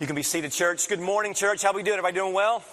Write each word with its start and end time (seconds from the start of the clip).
You 0.00 0.06
can 0.06 0.16
be 0.16 0.22
seated, 0.22 0.50
church. 0.50 0.88
Good 0.88 0.98
morning, 0.98 1.34
church. 1.34 1.62
How 1.62 1.74
we 1.74 1.82
doing? 1.82 1.98
Everybody 1.98 2.14
doing 2.14 2.32
well? 2.32 2.64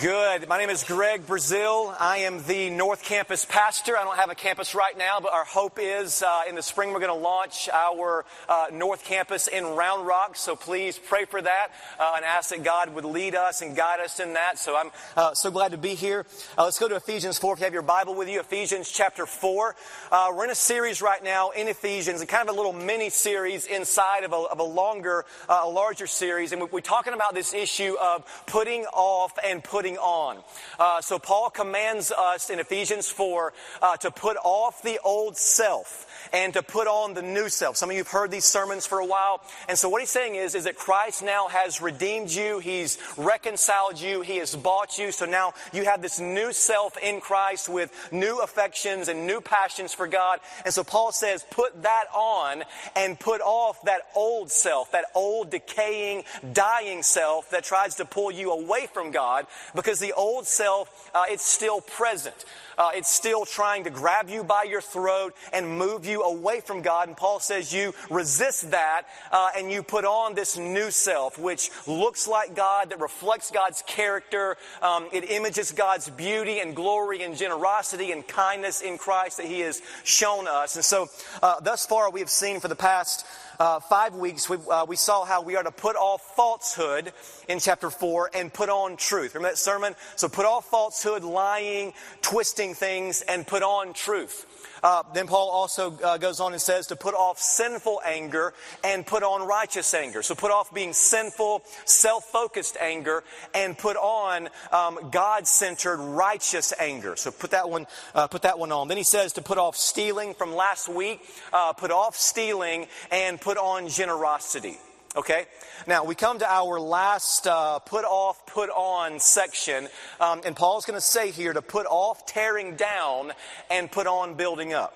Good. 0.00 0.48
My 0.48 0.56
name 0.56 0.70
is 0.70 0.82
Greg 0.82 1.26
Breazeale. 1.26 1.94
I 2.00 2.20
am 2.20 2.42
the 2.44 2.70
North 2.70 3.04
Campus 3.04 3.44
pastor. 3.44 3.98
I 3.98 4.02
don't 4.02 4.16
have 4.16 4.30
a 4.30 4.34
campus 4.34 4.74
right 4.74 4.96
now, 4.96 5.20
but 5.20 5.30
our 5.34 5.44
hope 5.44 5.78
is 5.78 6.22
uh, 6.22 6.40
in 6.48 6.54
the 6.54 6.62
spring 6.62 6.94
we're 6.94 7.00
going 7.00 7.14
to 7.14 7.22
launch 7.22 7.68
our 7.68 8.24
uh, 8.48 8.68
North 8.72 9.04
Campus 9.04 9.46
in 9.46 9.62
Round 9.62 10.06
Rock. 10.06 10.36
So 10.36 10.56
please 10.56 10.98
pray 10.98 11.26
for 11.26 11.42
that 11.42 11.68
uh, 12.00 12.14
and 12.16 12.24
ask 12.24 12.48
that 12.48 12.64
God 12.64 12.94
would 12.94 13.04
lead 13.04 13.34
us 13.34 13.60
and 13.60 13.76
guide 13.76 14.00
us 14.00 14.20
in 14.20 14.32
that. 14.32 14.58
So 14.58 14.74
I'm 14.74 14.90
uh, 15.18 15.34
so 15.34 15.50
glad 15.50 15.72
to 15.72 15.78
be 15.78 15.94
here. 15.94 16.24
Uh, 16.56 16.64
let's 16.64 16.78
go 16.78 16.88
to 16.88 16.96
Ephesians 16.96 17.38
4 17.38 17.52
if 17.52 17.60
you 17.60 17.64
have 17.64 17.74
your 17.74 17.82
Bible 17.82 18.14
with 18.14 18.30
you. 18.30 18.40
Ephesians 18.40 18.90
chapter 18.90 19.26
4. 19.26 19.76
Uh, 20.10 20.32
we're 20.34 20.44
in 20.44 20.50
a 20.50 20.54
series 20.54 21.02
right 21.02 21.22
now 21.22 21.50
in 21.50 21.68
Ephesians, 21.68 22.20
and 22.20 22.28
kind 22.28 22.48
of 22.48 22.54
a 22.54 22.56
little 22.56 22.72
mini 22.72 23.10
series 23.10 23.66
inside 23.66 24.24
of 24.24 24.32
a, 24.32 24.36
of 24.36 24.60
a 24.60 24.64
longer, 24.64 25.26
a 25.46 25.68
larger 25.68 26.06
series. 26.06 26.52
And 26.52 26.70
we're 26.72 26.80
talking 26.80 27.12
about 27.12 27.34
this 27.34 27.52
issue 27.52 27.96
of 28.02 28.24
putting 28.46 28.86
off 28.86 29.38
and 29.44 29.62
putting 29.62 29.73
putting 29.74 29.98
on. 29.98 30.38
Uh, 30.78 31.00
so 31.00 31.18
Paul 31.18 31.50
commands 31.50 32.12
us 32.12 32.48
in 32.48 32.60
Ephesians 32.60 33.10
4 33.10 33.52
uh, 33.82 33.96
to 33.96 34.12
put 34.12 34.36
off 34.44 34.82
the 34.82 35.00
old 35.02 35.36
self 35.36 36.06
and 36.32 36.52
to 36.54 36.62
put 36.62 36.86
on 36.86 37.14
the 37.14 37.22
new 37.22 37.48
self. 37.48 37.76
Some 37.76 37.90
of 37.90 37.96
you 37.96 38.00
have 38.00 38.08
heard 38.08 38.30
these 38.30 38.44
sermons 38.44 38.86
for 38.86 38.98
a 38.98 39.06
while. 39.06 39.42
And 39.68 39.78
so 39.78 39.88
what 39.88 40.00
he's 40.00 40.10
saying 40.10 40.34
is, 40.34 40.54
is 40.54 40.64
that 40.64 40.76
Christ 40.76 41.22
now 41.22 41.48
has 41.48 41.80
redeemed 41.80 42.30
you. 42.30 42.58
He's 42.58 42.98
reconciled 43.16 44.00
you. 44.00 44.20
He 44.22 44.38
has 44.38 44.54
bought 44.54 44.98
you. 44.98 45.12
So 45.12 45.26
now 45.26 45.54
you 45.72 45.84
have 45.84 46.02
this 46.02 46.20
new 46.20 46.52
self 46.52 46.96
in 46.98 47.20
Christ 47.20 47.68
with 47.68 47.92
new 48.12 48.38
affections 48.38 49.08
and 49.08 49.26
new 49.26 49.40
passions 49.40 49.94
for 49.94 50.06
God. 50.06 50.40
And 50.64 50.72
so 50.72 50.84
Paul 50.84 51.12
says, 51.12 51.44
put 51.50 51.82
that 51.82 52.04
on 52.14 52.64
and 52.96 53.18
put 53.18 53.40
off 53.40 53.82
that 53.82 54.02
old 54.14 54.50
self, 54.50 54.92
that 54.92 55.06
old 55.14 55.50
decaying, 55.50 56.24
dying 56.52 57.02
self 57.02 57.50
that 57.50 57.64
tries 57.64 57.96
to 57.96 58.04
pull 58.04 58.30
you 58.30 58.52
away 58.52 58.86
from 58.92 59.10
God 59.10 59.46
because 59.74 59.98
the 59.98 60.12
old 60.12 60.46
self, 60.46 61.10
uh, 61.14 61.24
it's 61.28 61.44
still 61.44 61.80
present. 61.80 62.44
Uh, 62.76 62.90
it's 62.94 63.10
still 63.10 63.44
trying 63.44 63.84
to 63.84 63.90
grab 63.90 64.28
you 64.28 64.42
by 64.42 64.64
your 64.64 64.80
throat 64.80 65.34
and 65.52 65.78
move 65.78 66.06
you 66.06 66.13
away 66.22 66.60
from 66.60 66.82
God. 66.82 67.08
And 67.08 67.16
Paul 67.16 67.40
says 67.40 67.72
you 67.72 67.94
resist 68.10 68.70
that 68.70 69.02
uh, 69.32 69.50
and 69.56 69.70
you 69.70 69.82
put 69.82 70.04
on 70.04 70.34
this 70.34 70.56
new 70.56 70.90
self, 70.90 71.38
which 71.38 71.70
looks 71.86 72.28
like 72.28 72.54
God, 72.54 72.90
that 72.90 73.00
reflects 73.00 73.50
God's 73.50 73.82
character. 73.86 74.56
Um, 74.82 75.08
it 75.12 75.30
images 75.30 75.72
God's 75.72 76.10
beauty 76.10 76.60
and 76.60 76.74
glory 76.74 77.22
and 77.22 77.36
generosity 77.36 78.12
and 78.12 78.26
kindness 78.26 78.80
in 78.80 78.98
Christ 78.98 79.38
that 79.38 79.46
He 79.46 79.60
has 79.60 79.82
shown 80.04 80.46
us. 80.48 80.76
And 80.76 80.84
so, 80.84 81.08
uh, 81.42 81.60
thus 81.60 81.86
far, 81.86 82.10
we 82.10 82.20
have 82.20 82.30
seen 82.30 82.60
for 82.60 82.68
the 82.68 82.76
past 82.76 83.26
uh, 83.58 83.78
five 83.80 84.14
weeks, 84.14 84.48
we, 84.48 84.56
uh, 84.70 84.84
we 84.86 84.96
saw 84.96 85.24
how 85.24 85.42
we 85.42 85.56
are 85.56 85.62
to 85.62 85.70
put 85.70 85.96
off 85.96 86.22
falsehood 86.34 87.12
in 87.48 87.60
chapter 87.60 87.90
4 87.90 88.30
and 88.34 88.52
put 88.52 88.68
on 88.68 88.96
truth. 88.96 89.34
Remember 89.34 89.52
that 89.52 89.58
sermon? 89.58 89.94
So 90.16 90.28
put 90.28 90.44
off 90.44 90.66
falsehood, 90.66 91.22
lying, 91.22 91.92
twisting 92.20 92.74
things, 92.74 93.22
and 93.22 93.46
put 93.46 93.62
on 93.62 93.92
truth. 93.92 94.46
Uh, 94.84 95.02
then 95.14 95.26
Paul 95.26 95.48
also 95.48 95.98
uh, 96.04 96.18
goes 96.18 96.40
on 96.40 96.52
and 96.52 96.60
says 96.60 96.88
to 96.88 96.96
put 96.96 97.14
off 97.14 97.38
sinful 97.38 98.02
anger 98.04 98.52
and 98.84 99.06
put 99.06 99.22
on 99.22 99.48
righteous 99.48 99.94
anger. 99.94 100.22
So 100.22 100.34
put 100.34 100.50
off 100.50 100.74
being 100.74 100.92
sinful, 100.92 101.62
self 101.86 102.24
focused 102.26 102.76
anger 102.78 103.24
and 103.54 103.78
put 103.78 103.96
on 103.96 104.50
um, 104.70 105.08
God 105.10 105.46
centered, 105.46 105.96
righteous 105.96 106.74
anger. 106.78 107.16
So 107.16 107.30
put 107.30 107.52
that 107.52 107.70
one, 107.70 107.86
uh, 108.14 108.26
put 108.26 108.42
that 108.42 108.58
one 108.58 108.72
on. 108.72 108.88
Then 108.88 108.98
he 108.98 109.04
says 109.04 109.32
to 109.32 109.42
put 109.42 109.56
off 109.56 109.74
stealing 109.74 110.34
from 110.34 110.54
last 110.54 110.86
week, 110.86 111.22
uh, 111.54 111.72
put 111.72 111.90
off 111.90 112.14
stealing 112.14 112.86
and 113.10 113.40
put 113.40 113.56
on 113.56 113.88
generosity. 113.88 114.76
Okay? 115.16 115.46
Now, 115.86 116.04
we 116.04 116.14
come 116.14 116.38
to 116.40 116.50
our 116.50 116.80
last 116.80 117.46
uh, 117.46 117.78
put 117.78 118.04
off, 118.04 118.46
put 118.46 118.70
on 118.70 119.20
section, 119.20 119.88
um, 120.20 120.40
and 120.44 120.56
Paul's 120.56 120.86
going 120.86 120.96
to 120.96 121.04
say 121.04 121.30
here 121.30 121.52
to 121.52 121.62
put 121.62 121.86
off 121.86 122.26
tearing 122.26 122.74
down 122.74 123.32
and 123.70 123.90
put 123.90 124.06
on 124.06 124.34
building 124.34 124.72
up. 124.72 124.94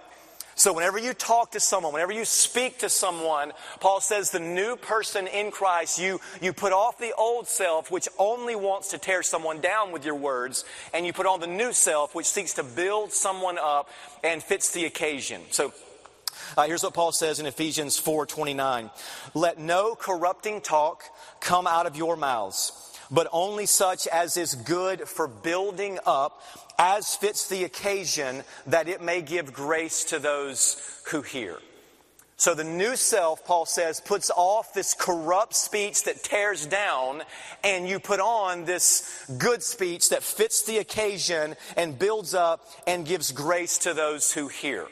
So, 0.58 0.72
whenever 0.72 0.98
you 0.98 1.14
talk 1.14 1.52
to 1.52 1.60
someone, 1.60 1.92
whenever 1.92 2.10
you 2.10 2.24
speak 2.24 2.78
to 2.78 2.88
someone, 2.88 3.52
Paul 3.78 4.00
says 4.00 4.32
the 4.32 4.40
new 4.40 4.74
person 4.74 5.28
in 5.28 5.52
Christ, 5.52 6.00
you, 6.00 6.20
you 6.42 6.52
put 6.52 6.72
off 6.72 6.98
the 6.98 7.12
old 7.16 7.46
self, 7.46 7.92
which 7.92 8.08
only 8.18 8.56
wants 8.56 8.88
to 8.88 8.98
tear 8.98 9.22
someone 9.22 9.60
down 9.60 9.92
with 9.92 10.04
your 10.04 10.16
words, 10.16 10.64
and 10.92 11.06
you 11.06 11.12
put 11.12 11.26
on 11.26 11.38
the 11.38 11.46
new 11.46 11.72
self, 11.72 12.12
which 12.12 12.26
seeks 12.26 12.54
to 12.54 12.64
build 12.64 13.12
someone 13.12 13.56
up 13.56 13.88
and 14.24 14.42
fits 14.42 14.72
the 14.72 14.84
occasion. 14.84 15.42
So, 15.52 15.72
uh, 16.56 16.66
here's 16.66 16.82
what 16.82 16.94
Paul 16.94 17.12
says 17.12 17.40
in 17.40 17.46
Ephesians 17.46 18.00
4:29. 18.00 18.90
Let 19.34 19.58
no 19.58 19.94
corrupting 19.94 20.60
talk 20.60 21.04
come 21.40 21.66
out 21.66 21.86
of 21.86 21.96
your 21.96 22.16
mouths, 22.16 22.72
but 23.10 23.28
only 23.32 23.66
such 23.66 24.06
as 24.06 24.36
is 24.36 24.54
good 24.54 25.08
for 25.08 25.28
building 25.28 25.98
up 26.06 26.42
as 26.78 27.14
fits 27.14 27.48
the 27.48 27.64
occasion 27.64 28.44
that 28.66 28.88
it 28.88 29.02
may 29.02 29.20
give 29.22 29.52
grace 29.52 30.04
to 30.04 30.18
those 30.18 31.02
who 31.10 31.22
hear. 31.22 31.58
So 32.38 32.54
the 32.54 32.62
new 32.62 32.94
self, 32.94 33.44
Paul 33.44 33.66
says, 33.66 34.00
puts 34.00 34.30
off 34.30 34.72
this 34.72 34.94
corrupt 34.94 35.56
speech 35.56 36.04
that 36.04 36.22
tears 36.22 36.66
down, 36.66 37.24
and 37.64 37.88
you 37.88 37.98
put 37.98 38.20
on 38.20 38.64
this 38.64 39.26
good 39.38 39.60
speech 39.60 40.10
that 40.10 40.22
fits 40.22 40.62
the 40.62 40.78
occasion 40.78 41.56
and 41.76 41.98
builds 41.98 42.34
up 42.34 42.64
and 42.86 43.04
gives 43.04 43.32
grace 43.32 43.78
to 43.78 43.92
those 43.92 44.32
who 44.32 44.46
hear. 44.46 44.86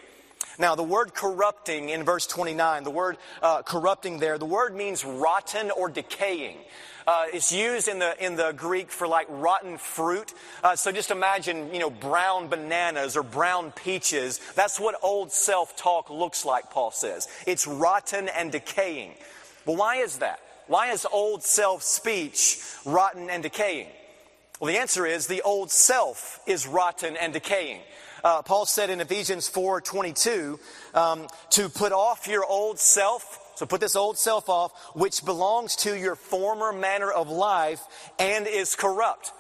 Now, 0.59 0.75
the 0.75 0.83
word 0.83 1.15
corrupting 1.15 1.91
in 1.91 2.05
verse 2.05 2.27
29, 2.27 2.85
the 2.85 2.91
word 2.91 3.19
uh, 3.43 3.63
corrupting 3.63 4.19
there, 4.19 4.39
the 4.39 4.47
word 4.47 4.75
means 4.75 5.05
rotten 5.05 5.71
or 5.71 5.89
decaying. 5.89 6.57
Uh, 7.07 7.27
it's 7.33 7.53
used 7.53 7.87
in 7.87 8.01
the 8.01 8.25
in 8.25 8.35
the 8.35 8.53
Greek 8.53 8.91
for 8.91 9.07
like 9.07 9.27
rotten 9.31 9.79
fruit. 9.79 10.35
Uh, 10.65 10.75
so 10.75 10.91
just 10.91 11.13
imagine, 11.13 11.73
you 11.73 11.79
know, 11.79 11.91
brown 11.91 12.49
bananas 12.49 13.17
or 13.17 13.23
brown 13.23 13.71
peaches. 13.71 14.41
That's 14.57 14.81
what 14.81 14.97
old 15.03 15.31
self-talk 15.31 16.11
looks 16.11 16.45
like. 16.45 16.71
Paul 16.71 16.91
says 16.91 17.29
it's 17.47 17.67
rotten 17.67 18.29
and 18.29 18.51
decaying. 18.51 19.13
Well, 19.67 19.77
why 19.77 19.97
is 19.97 20.19
that? 20.19 20.41
Why 20.67 20.91
is 20.91 21.07
old 21.13 21.45
self-speech 21.45 22.61
rotten 22.85 23.31
and 23.31 23.41
decaying? 23.41 23.87
Well, 24.59 24.73
the 24.73 24.81
answer 24.81 25.07
is 25.07 25.29
the 25.29 25.43
old 25.43 25.71
self 25.71 26.41
is 26.47 26.67
rotten 26.67 27.17
and 27.17 27.33
decaying 27.33 27.83
uh, 28.27 28.43
Paul 28.43 28.67
said 28.67 28.91
in 28.91 29.01
Ephesians 29.01 29.47
4 29.47 29.81
22, 29.81 30.59
um, 30.95 31.29
to 31.51 31.69
put 31.69 31.93
off 31.93 32.27
your 32.27 32.45
old 32.45 32.81
self. 32.81 33.39
So 33.55 33.67
put 33.67 33.81
this 33.81 33.95
old 33.95 34.19
self 34.19 34.49
off, 34.49 34.73
which 34.97 35.25
belongs 35.25 35.77
to 35.77 35.97
your 35.97 36.17
former 36.17 36.73
manner 36.73 37.09
of 37.09 37.31
life 37.31 37.81
and 38.19 38.49
is 38.49 38.75
corrupt. 38.75 39.31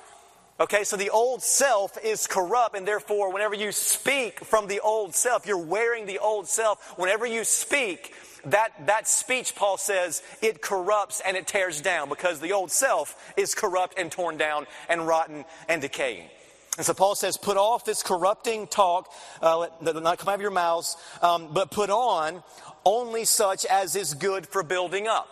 Okay, 0.60 0.84
so 0.84 0.96
the 0.96 1.10
old 1.10 1.42
self 1.42 1.98
is 2.02 2.28
corrupt, 2.28 2.76
and 2.76 2.86
therefore, 2.86 3.32
whenever 3.32 3.56
you 3.56 3.72
speak 3.72 4.38
from 4.44 4.68
the 4.68 4.78
old 4.78 5.16
self, 5.16 5.48
you're 5.48 5.58
wearing 5.58 6.06
the 6.06 6.20
old 6.20 6.46
self. 6.46 6.94
Whenever 6.96 7.26
you 7.26 7.42
speak, 7.42 8.14
that, 8.44 8.86
that 8.86 9.08
speech, 9.08 9.56
Paul 9.56 9.78
says, 9.78 10.22
it 10.40 10.62
corrupts 10.62 11.20
and 11.26 11.36
it 11.36 11.48
tears 11.48 11.80
down 11.80 12.08
because 12.08 12.38
the 12.38 12.52
old 12.52 12.70
self 12.70 13.32
is 13.36 13.52
corrupt 13.52 13.98
and 13.98 14.12
torn 14.12 14.36
down 14.36 14.68
and 14.88 15.08
rotten 15.08 15.44
and 15.68 15.82
decaying. 15.82 16.28
And 16.76 16.84
so 16.84 16.92
Paul 16.92 17.14
says, 17.14 17.36
put 17.36 17.56
off 17.56 17.84
this 17.84 18.02
corrupting 18.02 18.66
talk, 18.66 19.10
uh, 19.42 19.58
let, 19.80 20.02
not 20.02 20.18
come 20.18 20.28
out 20.28 20.34
of 20.34 20.40
your 20.42 20.50
mouths, 20.50 20.96
um, 21.22 21.48
but 21.52 21.70
put 21.70 21.88
on 21.88 22.42
only 22.84 23.24
such 23.24 23.64
as 23.64 23.96
is 23.96 24.14
good 24.14 24.46
for 24.46 24.62
building 24.62 25.08
up. 25.08 25.28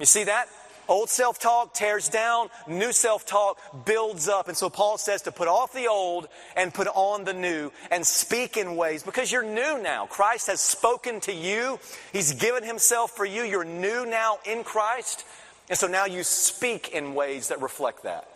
You 0.00 0.06
see 0.06 0.24
that? 0.24 0.48
Old 0.88 1.08
self 1.10 1.40
talk 1.40 1.74
tears 1.74 2.08
down, 2.08 2.48
new 2.68 2.92
self 2.92 3.26
talk 3.26 3.58
builds 3.86 4.28
up. 4.28 4.46
And 4.46 4.56
so 4.56 4.70
Paul 4.70 4.98
says 4.98 5.22
to 5.22 5.32
put 5.32 5.48
off 5.48 5.72
the 5.72 5.88
old 5.88 6.28
and 6.56 6.72
put 6.72 6.86
on 6.86 7.24
the 7.24 7.34
new 7.34 7.72
and 7.90 8.06
speak 8.06 8.56
in 8.56 8.76
ways 8.76 9.02
because 9.02 9.32
you're 9.32 9.42
new 9.42 9.82
now. 9.82 10.06
Christ 10.06 10.46
has 10.46 10.60
spoken 10.60 11.18
to 11.22 11.32
you, 11.32 11.80
He's 12.12 12.34
given 12.34 12.62
Himself 12.62 13.12
for 13.16 13.24
you. 13.24 13.42
You're 13.42 13.64
new 13.64 14.06
now 14.06 14.38
in 14.44 14.62
Christ. 14.62 15.24
And 15.68 15.76
so 15.76 15.88
now 15.88 16.04
you 16.04 16.22
speak 16.22 16.90
in 16.90 17.14
ways 17.14 17.48
that 17.48 17.60
reflect 17.60 18.04
that 18.04 18.28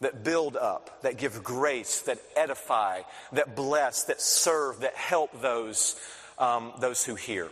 that 0.00 0.24
build 0.24 0.56
up, 0.56 1.02
that 1.02 1.16
give 1.16 1.42
grace, 1.42 2.00
that 2.02 2.18
edify, 2.36 3.00
that 3.32 3.56
bless, 3.56 4.04
that 4.04 4.20
serve, 4.20 4.80
that 4.80 4.94
help 4.94 5.40
those, 5.40 5.96
um, 6.38 6.72
those 6.80 7.04
who 7.04 7.14
hear. 7.14 7.48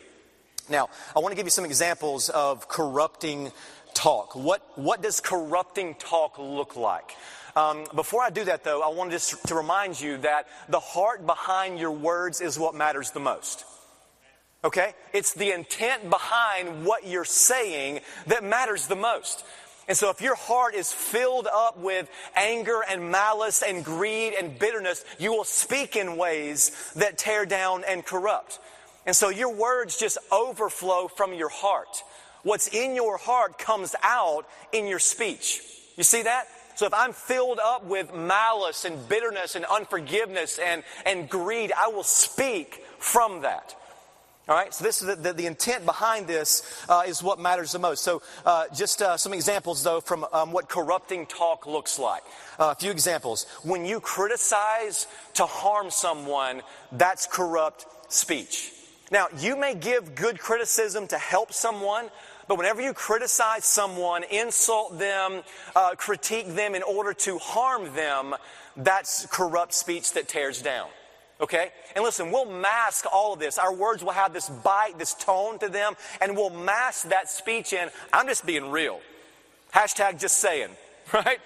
Now, 0.69 0.88
I 1.14 1.20
want 1.20 1.32
to 1.32 1.37
give 1.37 1.46
you 1.46 1.50
some 1.50 1.64
examples 1.64 2.29
of 2.31 2.69
corrupting 2.69 3.52
talk. 3.94 4.35
What, 4.35 4.62
what 4.76 5.02
does 5.02 5.20
corrupting 5.20 5.94
talk 5.96 6.38
look 6.38 6.76
like? 6.76 7.17
Um, 7.56 7.85
before 7.94 8.23
I 8.23 8.31
do 8.31 8.44
that, 8.44 8.64
though, 8.64 8.82
I 8.82 8.88
want 8.88 9.11
to 9.11 9.17
just 9.17 9.46
to 9.46 9.55
remind 9.55 10.00
you 10.00 10.19
that 10.19 10.49
the 10.69 10.81
heart 10.81 11.25
behind 11.25 11.79
your 11.79 11.93
words 11.93 12.41
is 12.41 12.58
what 12.58 12.75
matters 12.75 13.12
the 13.12 13.20
most. 13.20 13.64
Okay? 14.64 14.94
It's 15.12 15.35
the 15.35 15.52
intent 15.52 16.11
behind 16.11 16.85
what 16.85 17.06
you're 17.06 17.25
saying 17.25 18.00
that 18.26 18.43
matters 18.43 18.87
the 18.87 18.96
most. 18.96 19.44
And 19.87 19.97
so 19.97 20.11
if 20.11 20.21
your 20.21 20.35
heart 20.35 20.75
is 20.75 20.93
filled 20.93 21.47
up 21.47 21.79
with 21.79 22.09
anger 22.35 22.81
and 22.89 23.11
malice 23.11 23.63
and 23.63 23.85
greed 23.85 24.33
and 24.33 24.59
bitterness, 24.59 25.05
you 25.19 25.33
will 25.33 25.45
speak 25.45 25.97
in 25.97 26.17
ways 26.17 26.93
that 26.97 27.19
tear 27.19 27.45
down 27.45 27.85
and 27.87 28.05
corrupt. 28.05 28.59
And 29.07 29.15
so 29.15 29.29
your 29.29 29.53
words 29.53 29.99
just 29.99 30.17
overflow 30.33 31.09
from 31.09 31.35
your 31.35 31.51
heart. 31.51 32.03
What's 32.43 32.69
in 32.69 32.95
your 32.95 33.19
heart 33.19 33.59
comes 33.59 33.95
out 34.03 34.47
in 34.73 34.87
your 34.87 34.99
speech. 34.99 35.63
You 35.97 36.05
see 36.05 36.23
that? 36.23 36.47
So 36.77 36.87
if 36.87 36.95
I'm 36.95 37.13
filled 37.13 37.61
up 37.61 37.85
with 37.85 38.13
malice 38.15 38.85
and 38.85 39.09
bitterness 39.09 39.55
and 39.55 39.65
unforgiveness 39.65 40.59
and, 40.59 40.83
and 41.07 41.29
greed, 41.29 41.73
I 41.77 41.89
will 41.89 42.03
speak 42.03 42.83
from 42.99 43.43
that. 43.43 43.77
All 44.46 44.55
right, 44.55 44.75
so 44.75 44.85
this 44.85 45.00
is 45.00 45.08
the, 45.08 45.17
the, 45.17 45.32
the 45.32 45.46
intent 45.46 45.87
behind 45.87 46.26
this 46.26 46.85
uh, 46.91 47.05
is 47.06 47.23
what 47.23 47.38
matters 47.38 47.73
the 47.73 47.79
most. 47.79 48.05
So, 48.05 48.20
uh, 48.44 48.67
just 48.75 49.00
uh, 49.00 49.17
some 49.17 49.32
examples 49.32 49.82
though 49.82 50.02
from 50.02 50.26
um, 50.35 50.52
what 50.52 50.69
corrupting 50.69 51.25
talk 51.26 51.67
looks 51.67 51.99
like. 51.99 52.23
Uh, 52.58 52.73
a 52.73 52.75
few 52.75 52.91
examples. 52.91 53.46
When 53.62 53.87
you 53.87 54.00
criticize 54.00 55.06
to 55.35 55.46
harm 55.46 55.91
someone, 55.91 56.61
that's 56.93 57.26
corrupt 57.26 57.87
speech. 58.12 58.70
Now, 59.11 59.29
you 59.38 59.56
may 59.56 59.75
give 59.75 60.14
good 60.14 60.38
criticism 60.38 61.06
to 61.08 61.17
help 61.17 61.55
someone, 61.55 62.11
but 62.46 62.58
whenever 62.58 62.82
you 62.82 62.93
criticize 62.93 63.64
someone, 63.64 64.25
insult 64.25 64.99
them, 64.99 65.41
uh, 65.75 65.94
critique 65.96 66.49
them 66.49 66.75
in 66.75 66.82
order 66.82 67.14
to 67.14 67.38
harm 67.38 67.94
them, 67.94 68.35
that's 68.76 69.25
corrupt 69.26 69.73
speech 69.73 70.12
that 70.12 70.29
tears 70.29 70.61
down. 70.61 70.88
Okay? 71.44 71.69
And 71.94 72.02
listen, 72.02 72.32
we'll 72.32 72.46
mask 72.46 73.05
all 73.12 73.35
of 73.35 73.38
this. 73.38 73.58
Our 73.58 73.75
words 73.75 74.02
will 74.02 74.12
have 74.12 74.32
this 74.32 74.49
bite, 74.49 74.99
this 74.99 75.12
tone 75.12 75.58
to 75.58 75.69
them, 75.69 75.93
and 76.23 76.35
we'll 76.35 76.49
mask 76.49 77.11
that 77.11 77.29
speech 77.29 77.75
in, 77.75 77.91
I'm 78.14 78.26
just 78.26 78.46
being 78.46 78.70
real. 78.70 78.99
Hashtag 79.75 80.19
just 80.19 80.38
saying, 80.38 80.70
right? 81.12 81.38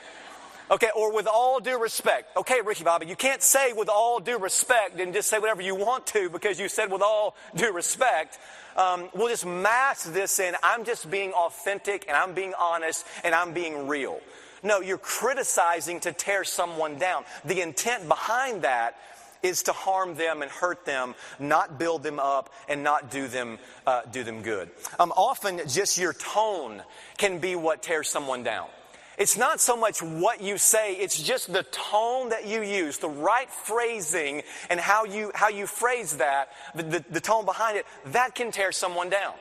Okay, 0.71 0.91
or 0.95 1.13
with 1.13 1.27
all 1.27 1.59
due 1.59 1.83
respect. 1.83 2.37
Okay, 2.37 2.61
Ricky 2.65 2.85
Bobby, 2.85 3.07
you 3.07 3.17
can't 3.17 3.43
say 3.43 3.73
with 3.73 3.89
all 3.89 4.21
due 4.21 4.39
respect 4.39 5.01
and 5.01 5.13
just 5.13 5.29
say 5.29 5.41
whatever 5.41 5.63
you 5.63 5.75
want 5.75 6.07
to 6.09 6.31
because 6.31 6.61
you 6.61 6.69
said 6.69 6.93
with 6.93 7.03
all 7.03 7.35
due 7.57 7.73
respect. 7.73 8.39
Um, 8.77 9.09
we'll 9.17 9.31
just 9.31 9.47
mask 9.47 10.13
this 10.13 10.39
in, 10.39 10.55
I'm 10.63 10.85
just 10.85 11.11
being 11.11 11.33
authentic 11.33 12.05
and 12.07 12.17
I'm 12.17 12.35
being 12.35 12.55
honest 12.57 13.05
and 13.25 13.35
I'm 13.35 13.53
being 13.53 13.89
real. 13.89 14.21
No, 14.63 14.81
you're 14.81 14.97
criticizing 14.97 15.99
to 16.01 16.13
tear 16.13 16.45
someone 16.45 16.99
down. 16.99 17.25
The 17.45 17.63
intent 17.63 18.07
behind 18.07 18.63
that 18.63 18.97
is 19.43 19.63
to 19.65 19.73
harm 19.73 20.15
them 20.15 20.43
and 20.43 20.51
hurt 20.51 20.85
them, 20.85 21.15
not 21.39 21.79
build 21.79 22.03
them 22.03 22.19
up 22.19 22.53
and 22.69 22.83
not 22.83 23.11
do 23.11 23.29
them, 23.29 23.59
uh, 23.87 24.03
do 24.11 24.25
them 24.25 24.43
good. 24.43 24.71
Um, 24.99 25.13
often, 25.17 25.61
just 25.69 25.99
your 25.99 26.13
tone 26.13 26.83
can 27.17 27.39
be 27.39 27.57
what 27.57 27.83
tears 27.83 28.09
someone 28.09 28.43
down. 28.43 28.69
It's 29.19 29.37
not 29.37 29.61
so 29.61 29.77
much 29.77 30.01
what 30.01 30.41
you 30.41 30.59
say, 30.59 30.95
it's 30.95 31.21
just 31.21 31.53
the 31.53 31.65
tone 31.65 32.29
that 32.29 32.47
you 32.47 32.63
use, 32.63 32.99
the 32.99 33.09
right 33.09 33.51
phrasing 33.51 34.43
and 34.71 34.79
how 34.79 35.05
you, 35.05 35.33
how 35.35 35.49
you 35.49 35.67
phrase 35.67 36.19
that, 36.19 36.51
the, 36.77 36.85
the, 36.85 37.05
the 37.11 37.21
tone 37.21 37.45
behind 37.45 37.77
it, 37.77 37.87
that 38.07 38.37
can 38.37 38.53
tear 38.53 38.71
someone 38.71 39.11
down. 39.11 39.35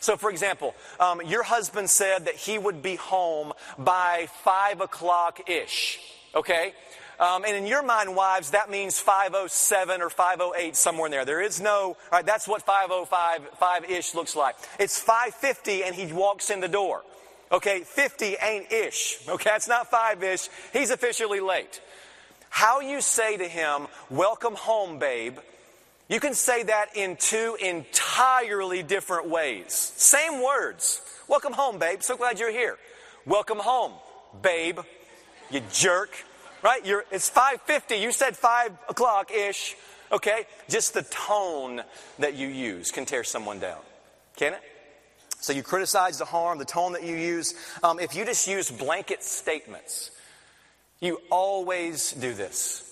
So, 0.00 0.16
for 0.16 0.30
example, 0.30 0.74
um, 0.98 1.20
your 1.26 1.42
husband 1.42 1.90
said 1.90 2.24
that 2.24 2.36
he 2.36 2.56
would 2.56 2.82
be 2.82 2.96
home 2.96 3.52
by 3.76 4.28
5 4.44 4.80
o'clock 4.80 5.50
ish, 5.50 6.00
okay? 6.34 6.72
Um, 7.20 7.44
and 7.44 7.56
in 7.56 7.66
your 7.66 7.82
mind, 7.82 8.14
wives, 8.14 8.50
that 8.50 8.70
means 8.70 9.00
507 9.00 10.02
or 10.02 10.08
508, 10.08 10.76
somewhere 10.76 11.06
in 11.06 11.10
there. 11.10 11.24
There 11.24 11.40
is 11.40 11.60
no, 11.60 11.96
right, 12.12 12.24
that's 12.24 12.46
what 12.46 12.62
505, 12.62 13.90
ish 13.90 14.14
looks 14.14 14.36
like. 14.36 14.54
It's 14.78 15.00
550 15.00 15.82
and 15.82 15.94
he 15.94 16.12
walks 16.12 16.50
in 16.50 16.60
the 16.60 16.68
door. 16.68 17.02
Okay, 17.50 17.80
50 17.80 18.36
ain't 18.40 18.70
ish. 18.70 19.18
Okay, 19.28 19.50
it's 19.54 19.66
not 19.66 19.90
5 19.90 20.22
ish. 20.22 20.48
He's 20.72 20.90
officially 20.90 21.40
late. 21.40 21.80
How 22.50 22.80
you 22.80 23.00
say 23.00 23.36
to 23.36 23.48
him, 23.48 23.88
welcome 24.10 24.54
home, 24.54 24.98
babe, 24.98 25.38
you 26.08 26.20
can 26.20 26.34
say 26.34 26.62
that 26.62 26.96
in 26.96 27.16
two 27.16 27.56
entirely 27.60 28.82
different 28.82 29.28
ways. 29.28 29.74
Same 29.74 30.42
words. 30.42 31.02
Welcome 31.26 31.52
home, 31.52 31.78
babe. 31.78 32.02
So 32.02 32.16
glad 32.16 32.38
you're 32.38 32.50
here. 32.50 32.78
Welcome 33.26 33.58
home, 33.58 33.92
babe. 34.40 34.78
You 35.50 35.60
jerk 35.70 36.10
right? 36.62 36.84
You're, 36.84 37.04
it's 37.10 37.30
5.50. 37.30 38.00
You 38.00 38.12
said 38.12 38.36
5 38.36 38.72
o'clock-ish. 38.88 39.76
Okay? 40.10 40.46
Just 40.68 40.94
the 40.94 41.02
tone 41.02 41.82
that 42.18 42.34
you 42.34 42.48
use 42.48 42.90
can 42.90 43.04
tear 43.04 43.24
someone 43.24 43.58
down. 43.58 43.80
Can 44.36 44.54
it? 44.54 44.62
So 45.40 45.52
you 45.52 45.62
criticize 45.62 46.18
the 46.18 46.24
harm, 46.24 46.58
the 46.58 46.64
tone 46.64 46.92
that 46.92 47.04
you 47.04 47.16
use. 47.16 47.54
Um, 47.82 48.00
if 48.00 48.16
you 48.16 48.24
just 48.24 48.48
use 48.48 48.70
blanket 48.70 49.22
statements, 49.22 50.10
you 51.00 51.20
always 51.30 52.12
do 52.12 52.34
this. 52.34 52.84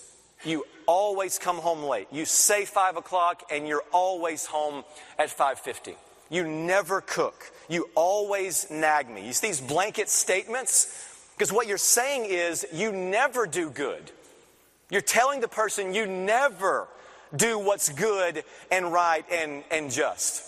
You 0.45 0.65
always 0.85 1.39
come 1.39 1.57
home 1.57 1.83
late. 1.83 2.07
You 2.11 2.25
say 2.25 2.65
5 2.65 2.97
o'clock 2.97 3.43
and 3.51 3.67
you're 3.67 3.83
always 3.91 4.45
home 4.45 4.85
at 5.19 5.29
5.50. 5.29 5.95
You 6.29 6.47
never 6.47 7.01
cook. 7.01 7.51
You 7.69 7.89
always 7.95 8.69
nag 8.69 9.09
me. 9.09 9.25
You 9.25 9.33
see 9.33 9.47
these 9.47 9.61
blanket 9.61 10.09
statements? 10.09 11.16
Because 11.37 11.53
what 11.53 11.67
you're 11.67 11.77
saying 11.77 12.25
is 12.25 12.65
you 12.73 12.91
never 12.91 13.45
do 13.45 13.69
good. 13.69 14.11
You're 14.89 15.01
telling 15.01 15.39
the 15.39 15.47
person 15.47 15.93
you 15.93 16.07
never 16.07 16.87
do 17.35 17.59
what's 17.59 17.89
good 17.89 18.43
and 18.71 18.91
right 18.91 19.23
and, 19.31 19.63
and 19.69 19.91
just. 19.91 20.43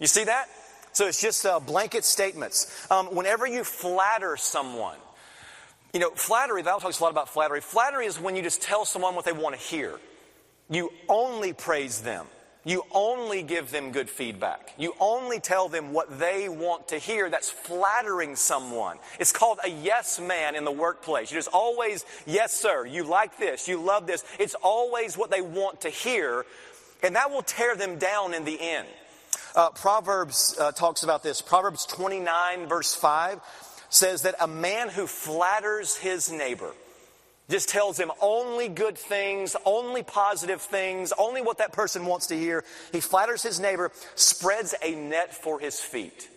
You 0.00 0.06
see 0.06 0.24
that? 0.24 0.48
So 0.92 1.06
it's 1.06 1.20
just 1.20 1.46
uh, 1.46 1.60
blanket 1.60 2.04
statements. 2.04 2.86
Um, 2.90 3.06
whenever 3.06 3.46
you 3.46 3.64
flatter 3.64 4.36
someone, 4.36 4.98
you 5.94 6.00
know, 6.00 6.10
flattery, 6.10 6.60
the 6.60 6.66
Bible 6.66 6.80
talks 6.80 7.00
a 7.00 7.02
lot 7.02 7.10
about 7.10 7.28
flattery. 7.30 7.60
Flattery 7.60 8.06
is 8.06 8.20
when 8.20 8.36
you 8.36 8.42
just 8.42 8.60
tell 8.60 8.84
someone 8.84 9.14
what 9.14 9.24
they 9.24 9.32
want 9.32 9.54
to 9.54 9.60
hear. 9.60 9.98
You 10.68 10.90
only 11.08 11.52
praise 11.52 12.02
them. 12.02 12.26
You 12.64 12.84
only 12.92 13.42
give 13.42 13.70
them 13.70 13.92
good 13.92 14.08
feedback. 14.08 14.72
You 14.78 14.94
only 14.98 15.38
tell 15.38 15.68
them 15.68 15.92
what 15.92 16.18
they 16.18 16.48
want 16.48 16.88
to 16.88 16.98
hear 16.98 17.28
that's 17.28 17.50
flattering 17.50 18.36
someone. 18.36 18.98
It's 19.20 19.32
called 19.32 19.58
a 19.62 19.68
yes 19.68 20.18
man 20.18 20.54
in 20.54 20.64
the 20.64 20.72
workplace. 20.72 21.30
You 21.30 21.36
just 21.36 21.50
always, 21.52 22.06
yes, 22.26 22.54
sir, 22.54 22.86
you 22.86 23.04
like 23.04 23.38
this, 23.38 23.68
you 23.68 23.80
love 23.80 24.06
this. 24.06 24.24
It's 24.38 24.54
always 24.62 25.18
what 25.18 25.30
they 25.30 25.42
want 25.42 25.82
to 25.82 25.90
hear, 25.90 26.46
and 27.02 27.16
that 27.16 27.30
will 27.30 27.42
tear 27.42 27.76
them 27.76 27.98
down 27.98 28.32
in 28.32 28.44
the 28.44 28.58
end. 28.58 28.88
Uh, 29.54 29.70
Proverbs 29.70 30.56
uh, 30.58 30.72
talks 30.72 31.02
about 31.02 31.22
this. 31.22 31.42
Proverbs 31.42 31.86
29, 31.86 32.66
verse 32.66 32.94
5 32.94 33.40
says 33.88 34.22
that 34.22 34.34
a 34.40 34.48
man 34.48 34.88
who 34.88 35.06
flatters 35.06 35.96
his 35.96 36.32
neighbor, 36.32 36.72
just 37.50 37.68
tells 37.68 37.98
him 37.98 38.10
only 38.20 38.68
good 38.68 38.96
things, 38.96 39.54
only 39.64 40.02
positive 40.02 40.62
things, 40.62 41.12
only 41.18 41.42
what 41.42 41.58
that 41.58 41.72
person 41.72 42.06
wants 42.06 42.28
to 42.28 42.36
hear. 42.36 42.64
He 42.92 43.00
flatters 43.00 43.42
his 43.42 43.60
neighbor, 43.60 43.92
spreads 44.14 44.74
a 44.82 44.94
net 44.94 45.34
for 45.34 45.60
his 45.60 45.80
feet. 45.80 46.28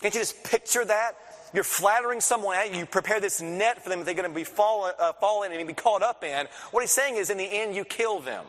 Can't 0.00 0.14
you 0.14 0.20
just 0.20 0.44
picture 0.44 0.84
that? 0.84 1.16
You're 1.52 1.64
flattering 1.64 2.20
someone, 2.20 2.56
you 2.74 2.86
prepare 2.86 3.20
this 3.20 3.40
net 3.40 3.82
for 3.82 3.88
them 3.88 4.00
that 4.00 4.04
they're 4.04 4.14
going 4.14 4.28
to 4.28 4.34
be 4.34 4.44
fall, 4.44 4.92
uh, 4.98 5.12
fall 5.14 5.42
in 5.42 5.52
and 5.52 5.66
be 5.66 5.74
caught 5.74 6.02
up 6.02 6.22
in. 6.22 6.46
What 6.70 6.82
he's 6.82 6.90
saying 6.90 7.16
is, 7.16 7.30
in 7.30 7.38
the 7.38 7.44
end, 7.44 7.74
you 7.74 7.84
kill 7.84 8.20
them 8.20 8.44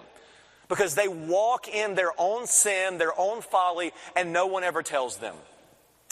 because 0.67 0.95
they 0.95 1.07
walk 1.07 1.67
in 1.67 1.95
their 1.95 2.11
own 2.17 2.47
sin, 2.47 2.97
their 2.97 3.17
own 3.17 3.41
folly, 3.41 3.91
and 4.15 4.33
no 4.33 4.47
one 4.47 4.63
ever 4.63 4.83
tells 4.83 5.17
them. 5.17 5.35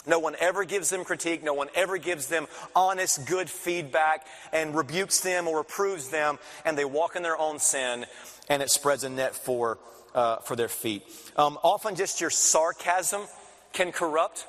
No 0.06 0.18
one 0.18 0.36
ever 0.38 0.64
gives 0.64 0.90
them 0.90 1.04
critique. 1.04 1.42
No 1.42 1.54
one 1.54 1.68
ever 1.74 1.98
gives 1.98 2.28
them 2.28 2.46
honest, 2.74 3.26
good 3.26 3.50
feedback 3.50 4.26
and 4.52 4.74
rebukes 4.74 5.20
them 5.20 5.48
or 5.48 5.58
reproves 5.58 6.08
them. 6.08 6.38
And 6.64 6.78
they 6.78 6.84
walk 6.84 7.16
in 7.16 7.22
their 7.22 7.38
own 7.38 7.58
sin, 7.58 8.06
and 8.48 8.62
it 8.62 8.70
spreads 8.70 9.04
a 9.04 9.08
net 9.08 9.34
for, 9.34 9.78
uh, 10.14 10.36
for 10.38 10.56
their 10.56 10.68
feet. 10.68 11.02
Um, 11.36 11.58
often, 11.62 11.96
just 11.96 12.20
your 12.20 12.30
sarcasm 12.30 13.22
can 13.72 13.92
corrupt. 13.92 14.46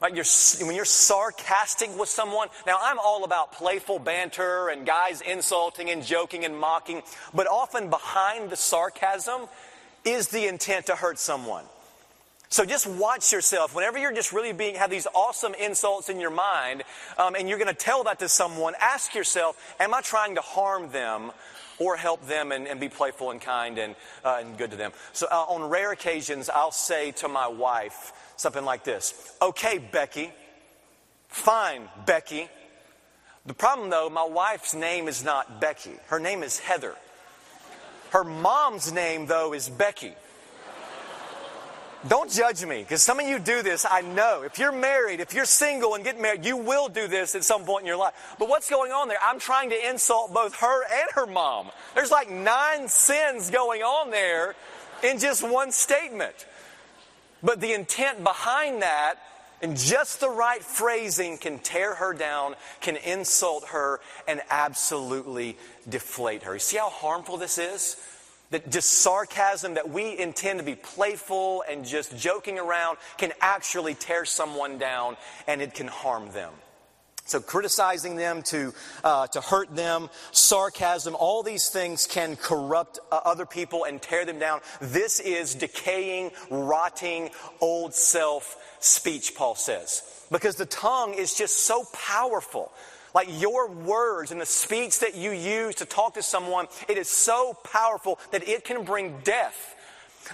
Right? 0.00 0.14
You're, 0.14 0.24
when 0.64 0.76
you're 0.76 0.84
sarcastic 0.84 1.98
with 1.98 2.08
someone, 2.08 2.48
now 2.68 2.78
I'm 2.80 3.00
all 3.00 3.24
about 3.24 3.52
playful 3.52 3.98
banter 3.98 4.68
and 4.68 4.86
guys 4.86 5.20
insulting 5.20 5.90
and 5.90 6.04
joking 6.04 6.44
and 6.44 6.56
mocking, 6.56 7.02
but 7.34 7.48
often 7.48 7.90
behind 7.90 8.50
the 8.50 8.56
sarcasm 8.56 9.48
is 10.04 10.28
the 10.28 10.46
intent 10.46 10.86
to 10.86 10.94
hurt 10.94 11.18
someone. 11.18 11.64
So 12.50 12.64
just 12.64 12.86
watch 12.86 13.30
yourself. 13.32 13.74
Whenever 13.74 13.98
you're 13.98 14.14
just 14.14 14.32
really 14.32 14.52
being, 14.52 14.76
have 14.76 14.90
these 14.90 15.06
awesome 15.14 15.54
insults 15.54 16.08
in 16.08 16.18
your 16.18 16.30
mind, 16.30 16.82
um, 17.18 17.34
and 17.34 17.48
you're 17.48 17.58
going 17.58 17.68
to 17.68 17.74
tell 17.74 18.04
that 18.04 18.18
to 18.20 18.28
someone, 18.28 18.74
ask 18.80 19.14
yourself, 19.14 19.56
am 19.78 19.92
I 19.92 20.00
trying 20.00 20.34
to 20.36 20.40
harm 20.40 20.90
them 20.90 21.30
or 21.78 21.96
help 21.96 22.26
them 22.26 22.50
and, 22.50 22.66
and 22.66 22.80
be 22.80 22.88
playful 22.88 23.30
and 23.30 23.40
kind 23.40 23.78
and, 23.78 23.94
uh, 24.24 24.38
and 24.40 24.56
good 24.56 24.70
to 24.70 24.78
them? 24.78 24.92
So 25.12 25.26
uh, 25.30 25.44
on 25.48 25.68
rare 25.68 25.92
occasions, 25.92 26.48
I'll 26.48 26.72
say 26.72 27.12
to 27.12 27.28
my 27.28 27.48
wife 27.48 28.12
something 28.36 28.64
like 28.64 28.82
this 28.82 29.34
Okay, 29.42 29.78
Becky. 29.78 30.32
Fine, 31.28 31.88
Becky. 32.06 32.48
The 33.44 33.54
problem, 33.54 33.90
though, 33.90 34.08
my 34.08 34.24
wife's 34.24 34.74
name 34.74 35.06
is 35.06 35.22
not 35.22 35.60
Becky. 35.60 35.92
Her 36.06 36.18
name 36.18 36.42
is 36.42 36.58
Heather. 36.58 36.94
Her 38.10 38.24
mom's 38.24 38.90
name, 38.90 39.26
though, 39.26 39.52
is 39.52 39.68
Becky. 39.68 40.14
Don't 42.06 42.30
judge 42.30 42.64
me, 42.64 42.82
because 42.82 43.02
some 43.02 43.18
of 43.18 43.26
you 43.26 43.40
do 43.40 43.60
this, 43.62 43.84
I 43.84 44.02
know. 44.02 44.42
If 44.42 44.58
you're 44.60 44.70
married, 44.70 45.18
if 45.18 45.34
you're 45.34 45.44
single 45.44 45.94
and 45.94 46.04
get 46.04 46.20
married, 46.20 46.44
you 46.44 46.56
will 46.56 46.88
do 46.88 47.08
this 47.08 47.34
at 47.34 47.42
some 47.42 47.64
point 47.64 47.82
in 47.82 47.86
your 47.88 47.96
life. 47.96 48.14
But 48.38 48.48
what's 48.48 48.70
going 48.70 48.92
on 48.92 49.08
there? 49.08 49.18
I'm 49.20 49.40
trying 49.40 49.70
to 49.70 49.90
insult 49.90 50.32
both 50.32 50.54
her 50.56 50.84
and 50.84 51.10
her 51.14 51.26
mom. 51.26 51.70
There's 51.96 52.12
like 52.12 52.30
nine 52.30 52.86
sins 52.86 53.50
going 53.50 53.82
on 53.82 54.12
there 54.12 54.54
in 55.02 55.18
just 55.18 55.42
one 55.42 55.72
statement. 55.72 56.46
But 57.42 57.60
the 57.60 57.72
intent 57.72 58.22
behind 58.22 58.82
that 58.82 59.16
And 59.60 59.76
just 59.76 60.20
the 60.20 60.28
right 60.28 60.62
phrasing 60.62 61.36
can 61.36 61.58
tear 61.58 61.94
her 61.96 62.14
down, 62.14 62.54
can 62.80 62.96
insult 62.96 63.66
her, 63.68 64.00
and 64.28 64.40
absolutely 64.50 65.56
deflate 65.88 66.44
her. 66.44 66.54
You 66.54 66.60
see 66.60 66.76
how 66.76 66.90
harmful 66.90 67.36
this 67.38 67.58
is? 67.58 67.96
That 68.50 68.70
just 68.70 68.88
sarcasm 68.90 69.74
that 69.74 69.90
we 69.90 70.18
intend 70.18 70.58
to 70.58 70.64
be 70.64 70.74
playful 70.74 71.64
and 71.68 71.84
just 71.84 72.16
joking 72.16 72.58
around 72.58 72.96
can 73.18 73.32
actually 73.40 73.94
tear 73.94 74.24
someone 74.24 74.78
down 74.78 75.16
and 75.46 75.60
it 75.60 75.74
can 75.74 75.86
harm 75.86 76.32
them. 76.32 76.52
So, 77.28 77.40
criticizing 77.40 78.16
them 78.16 78.40
to, 78.44 78.72
uh, 79.04 79.26
to 79.26 79.42
hurt 79.42 79.76
them, 79.76 80.08
sarcasm, 80.32 81.14
all 81.14 81.42
these 81.42 81.68
things 81.68 82.06
can 82.06 82.36
corrupt 82.36 83.00
uh, 83.12 83.20
other 83.22 83.44
people 83.44 83.84
and 83.84 84.00
tear 84.00 84.24
them 84.24 84.38
down. 84.38 84.60
This 84.80 85.20
is 85.20 85.54
decaying, 85.54 86.30
rotting, 86.48 87.28
old 87.60 87.92
self 87.92 88.56
speech, 88.80 89.34
Paul 89.34 89.56
says. 89.56 90.02
Because 90.30 90.56
the 90.56 90.64
tongue 90.64 91.12
is 91.12 91.34
just 91.34 91.64
so 91.64 91.84
powerful. 91.92 92.72
Like 93.18 93.40
your 93.40 93.68
words 93.68 94.30
and 94.30 94.40
the 94.40 94.46
speech 94.46 95.00
that 95.00 95.16
you 95.16 95.32
use 95.32 95.74
to 95.76 95.84
talk 95.84 96.14
to 96.14 96.22
someone, 96.22 96.68
it 96.88 96.96
is 96.96 97.08
so 97.08 97.52
powerful 97.64 98.18
that 98.30 98.48
it 98.48 98.64
can 98.64 98.84
bring 98.84 99.18
death. 99.24 99.74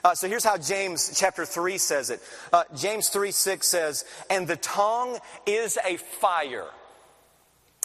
Uh, 0.02 0.14
so 0.14 0.28
here's 0.28 0.44
how 0.44 0.58
James 0.58 1.16
chapter 1.18 1.46
3 1.46 1.78
says 1.78 2.10
it. 2.10 2.20
Uh, 2.52 2.64
James 2.76 3.08
3 3.08 3.30
6 3.30 3.66
says, 3.66 4.04
And 4.28 4.46
the 4.46 4.56
tongue 4.56 5.18
is 5.46 5.78
a 5.84 5.96
fire 5.96 6.66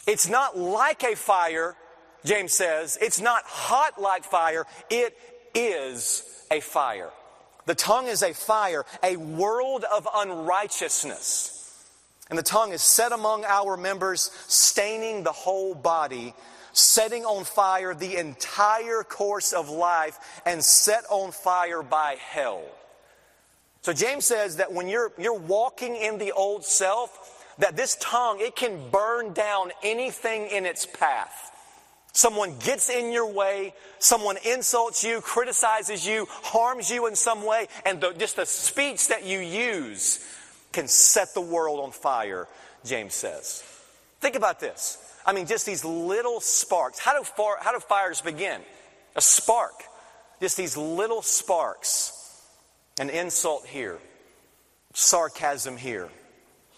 it's 0.09 0.27
not 0.27 0.57
like 0.57 1.03
a 1.03 1.15
fire, 1.15 1.75
James 2.25 2.51
says. 2.51 2.97
It's 2.99 3.21
not 3.21 3.43
hot 3.45 4.01
like 4.01 4.23
fire. 4.23 4.65
It 4.89 5.15
is 5.53 6.23
a 6.49 6.61
fire. 6.61 7.11
The 7.67 7.75
tongue 7.75 8.07
is 8.07 8.23
a 8.23 8.33
fire, 8.33 8.85
a 9.03 9.17
world 9.17 9.83
of 9.83 10.07
unrighteousness. 10.11 11.58
And 12.29 12.37
the 12.37 12.43
tongue 12.43 12.73
is 12.73 12.81
set 12.81 13.11
among 13.11 13.43
our 13.45 13.75
members, 13.75 14.31
staining 14.47 15.23
the 15.23 15.31
whole 15.31 15.73
body, 15.73 16.33
setting 16.73 17.25
on 17.25 17.43
fire 17.43 17.95
the 17.95 18.17
entire 18.17 19.03
course 19.03 19.51
of 19.51 19.69
life, 19.69 20.41
and 20.45 20.63
set 20.63 21.03
on 21.09 21.31
fire 21.31 21.81
by 21.81 22.17
hell. 22.19 22.63
So 23.81 23.93
James 23.93 24.25
says 24.25 24.57
that 24.57 24.71
when 24.71 24.87
you're, 24.87 25.11
you're 25.17 25.33
walking 25.33 25.95
in 25.95 26.17
the 26.17 26.31
old 26.33 26.65
self, 26.65 27.45
that 27.57 27.75
this 27.75 27.97
tongue, 27.99 28.37
it 28.39 28.55
can 28.55 28.89
burn 28.89 29.33
down 29.33 29.71
anything 29.83 30.47
in 30.47 30.65
its 30.65 30.85
path. 30.85 31.47
Someone 32.11 32.57
gets 32.59 32.89
in 32.89 33.11
your 33.11 33.31
way, 33.31 33.73
someone 33.99 34.37
insults 34.43 35.03
you, 35.03 35.21
criticizes 35.21 36.05
you, 36.05 36.27
harms 36.29 36.89
you 36.89 37.07
in 37.07 37.15
some 37.15 37.45
way, 37.45 37.67
and 37.85 38.01
the, 38.01 38.13
just 38.13 38.35
the 38.35 38.45
speech 38.45 39.07
that 39.07 39.25
you 39.25 39.39
use 39.39 40.19
can 40.71 40.87
set 40.87 41.33
the 41.33 41.41
world 41.41 41.79
on 41.79 41.91
fire, 41.91 42.47
James 42.85 43.13
says. 43.13 43.63
Think 44.19 44.35
about 44.35 44.59
this. 44.59 44.97
I 45.25 45.33
mean, 45.33 45.45
just 45.45 45.65
these 45.65 45.85
little 45.85 46.39
sparks. 46.41 46.99
How 46.99 47.17
do, 47.17 47.23
far, 47.23 47.57
how 47.59 47.71
do 47.71 47.79
fires 47.79 48.21
begin? 48.21 48.61
A 49.15 49.21
spark. 49.21 49.83
Just 50.41 50.57
these 50.57 50.77
little 50.77 51.21
sparks. 51.21 52.15
An 52.99 53.09
insult 53.09 53.65
here, 53.65 53.97
sarcasm 54.93 55.77
here, 55.77 56.09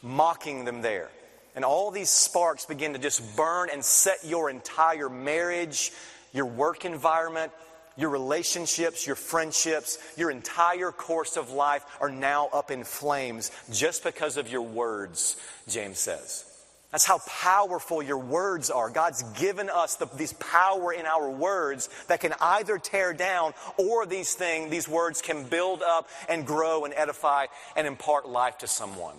mocking 0.04 0.66
them 0.66 0.84
there. 0.84 1.10
And 1.56 1.66
all 1.66 1.90
these 1.90 2.12
sparks 2.12 2.66
begin 2.66 2.94
to 2.94 3.00
just 3.00 3.36
burn 3.36 3.70
and 3.74 3.84
set 3.84 4.24
your 4.24 4.50
entire 4.52 5.10
marriage, 5.10 5.92
your 6.32 6.46
work 6.46 6.86
environment, 6.86 7.52
your 7.98 8.10
relationships, 8.10 9.06
your 9.06 9.16
friendships, 9.16 9.98
your 10.18 10.32
entire 10.32 10.92
course 10.92 11.38
of 11.38 11.52
life 11.52 11.86
are 12.00 12.10
now 12.10 12.48
up 12.54 12.72
in 12.72 12.84
flames 12.84 13.52
just 13.72 14.04
because 14.04 14.38
of 14.38 14.52
your 14.52 14.62
words, 14.62 15.38
James 15.68 16.00
says. 16.00 16.46
That's 16.92 17.06
how 17.06 17.20
powerful 17.20 18.04
your 18.04 18.18
words 18.18 18.70
are. 18.70 18.90
God's 18.90 19.24
given 19.40 19.70
us 19.70 19.96
the, 19.96 20.08
this 20.18 20.34
power 20.34 20.92
in 20.92 21.06
our 21.06 21.30
words 21.30 21.90
that 22.08 22.20
can 22.20 22.34
either 22.42 22.78
tear 22.78 23.14
down 23.14 23.54
or 23.78 24.06
these 24.06 24.34
things, 24.34 24.70
these 24.70 24.90
words 24.90 25.22
can 25.22 25.46
build 25.46 25.82
up 25.82 26.10
and 26.28 26.46
grow 26.46 26.84
and 26.84 26.94
edify 26.94 27.46
and 27.78 27.88
impart 27.88 28.28
life 28.28 28.58
to 28.60 28.68
someone. 28.68 29.16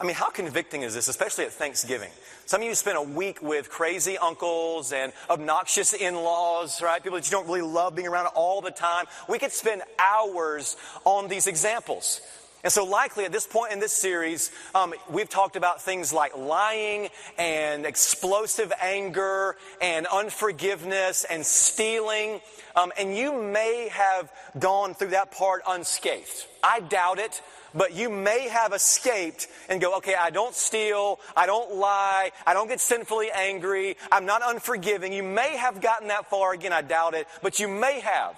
I 0.00 0.04
mean, 0.04 0.16
how 0.16 0.30
convicting 0.30 0.82
is 0.82 0.94
this, 0.94 1.06
especially 1.06 1.44
at 1.44 1.52
Thanksgiving? 1.52 2.10
Some 2.46 2.62
of 2.62 2.66
you 2.66 2.74
spend 2.74 2.98
a 2.98 3.02
week 3.02 3.40
with 3.42 3.70
crazy 3.70 4.18
uncles 4.18 4.92
and 4.92 5.12
obnoxious 5.30 5.92
in 5.92 6.16
laws, 6.16 6.82
right? 6.82 7.00
People 7.02 7.18
that 7.18 7.26
you 7.26 7.30
don't 7.30 7.46
really 7.46 7.62
love 7.62 7.94
being 7.94 8.08
around 8.08 8.26
all 8.34 8.60
the 8.60 8.72
time. 8.72 9.06
We 9.28 9.38
could 9.38 9.52
spend 9.52 9.82
hours 9.98 10.76
on 11.04 11.28
these 11.28 11.46
examples. 11.46 12.20
And 12.64 12.72
so, 12.72 12.84
likely 12.84 13.26
at 13.26 13.30
this 13.30 13.46
point 13.46 13.72
in 13.72 13.78
this 13.78 13.92
series, 13.92 14.50
um, 14.74 14.94
we've 15.10 15.28
talked 15.28 15.54
about 15.54 15.82
things 15.82 16.14
like 16.14 16.34
lying 16.36 17.10
and 17.38 17.84
explosive 17.84 18.72
anger 18.80 19.56
and 19.82 20.06
unforgiveness 20.06 21.24
and 21.28 21.44
stealing. 21.44 22.40
Um, 22.74 22.90
and 22.98 23.14
you 23.16 23.40
may 23.40 23.90
have 23.92 24.32
gone 24.58 24.94
through 24.94 25.10
that 25.10 25.30
part 25.30 25.62
unscathed. 25.68 26.46
I 26.62 26.80
doubt 26.80 27.18
it 27.18 27.42
but 27.74 27.94
you 27.94 28.08
may 28.08 28.48
have 28.48 28.72
escaped 28.72 29.48
and 29.68 29.80
go, 29.80 29.96
okay, 29.96 30.14
I 30.18 30.30
don't 30.30 30.54
steal, 30.54 31.18
I 31.36 31.46
don't 31.46 31.74
lie, 31.74 32.30
I 32.46 32.54
don't 32.54 32.68
get 32.68 32.80
sinfully 32.80 33.30
angry, 33.34 33.96
I'm 34.12 34.26
not 34.26 34.42
unforgiving. 34.44 35.12
You 35.12 35.22
may 35.22 35.56
have 35.56 35.80
gotten 35.80 36.08
that 36.08 36.30
far, 36.30 36.52
again, 36.52 36.72
I 36.72 36.82
doubt 36.82 37.14
it, 37.14 37.26
but 37.42 37.58
you 37.58 37.68
may 37.68 38.00
have. 38.00 38.36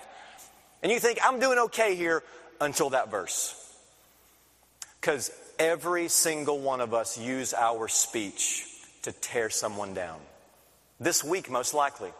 And 0.82 0.90
you 0.90 0.98
think, 0.98 1.18
I'm 1.22 1.38
doing 1.38 1.58
okay 1.58 1.94
here 1.96 2.22
until 2.60 2.90
that 2.90 3.10
verse. 3.10 3.54
Because 5.00 5.30
every 5.58 6.08
single 6.08 6.58
one 6.58 6.80
of 6.80 6.94
us 6.94 7.18
use 7.18 7.52
our 7.54 7.88
speech 7.88 8.66
to 9.02 9.12
tear 9.12 9.50
someone 9.50 9.94
down. 9.94 10.18
This 10.98 11.22
week, 11.22 11.50
most 11.50 11.74
likely. 11.74 12.10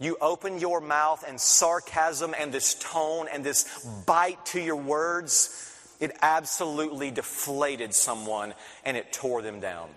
You 0.00 0.16
open 0.20 0.58
your 0.58 0.80
mouth 0.80 1.24
and 1.26 1.40
sarcasm 1.40 2.34
and 2.38 2.52
this 2.52 2.74
tone 2.74 3.26
and 3.32 3.44
this 3.44 3.86
bite 4.06 4.44
to 4.46 4.60
your 4.60 4.76
words 4.76 5.73
it 6.04 6.16
absolutely 6.22 7.10
deflated 7.10 7.94
someone 7.94 8.54
and 8.84 8.96
it 8.96 9.12
tore 9.12 9.42
them 9.42 9.60
down. 9.60 9.88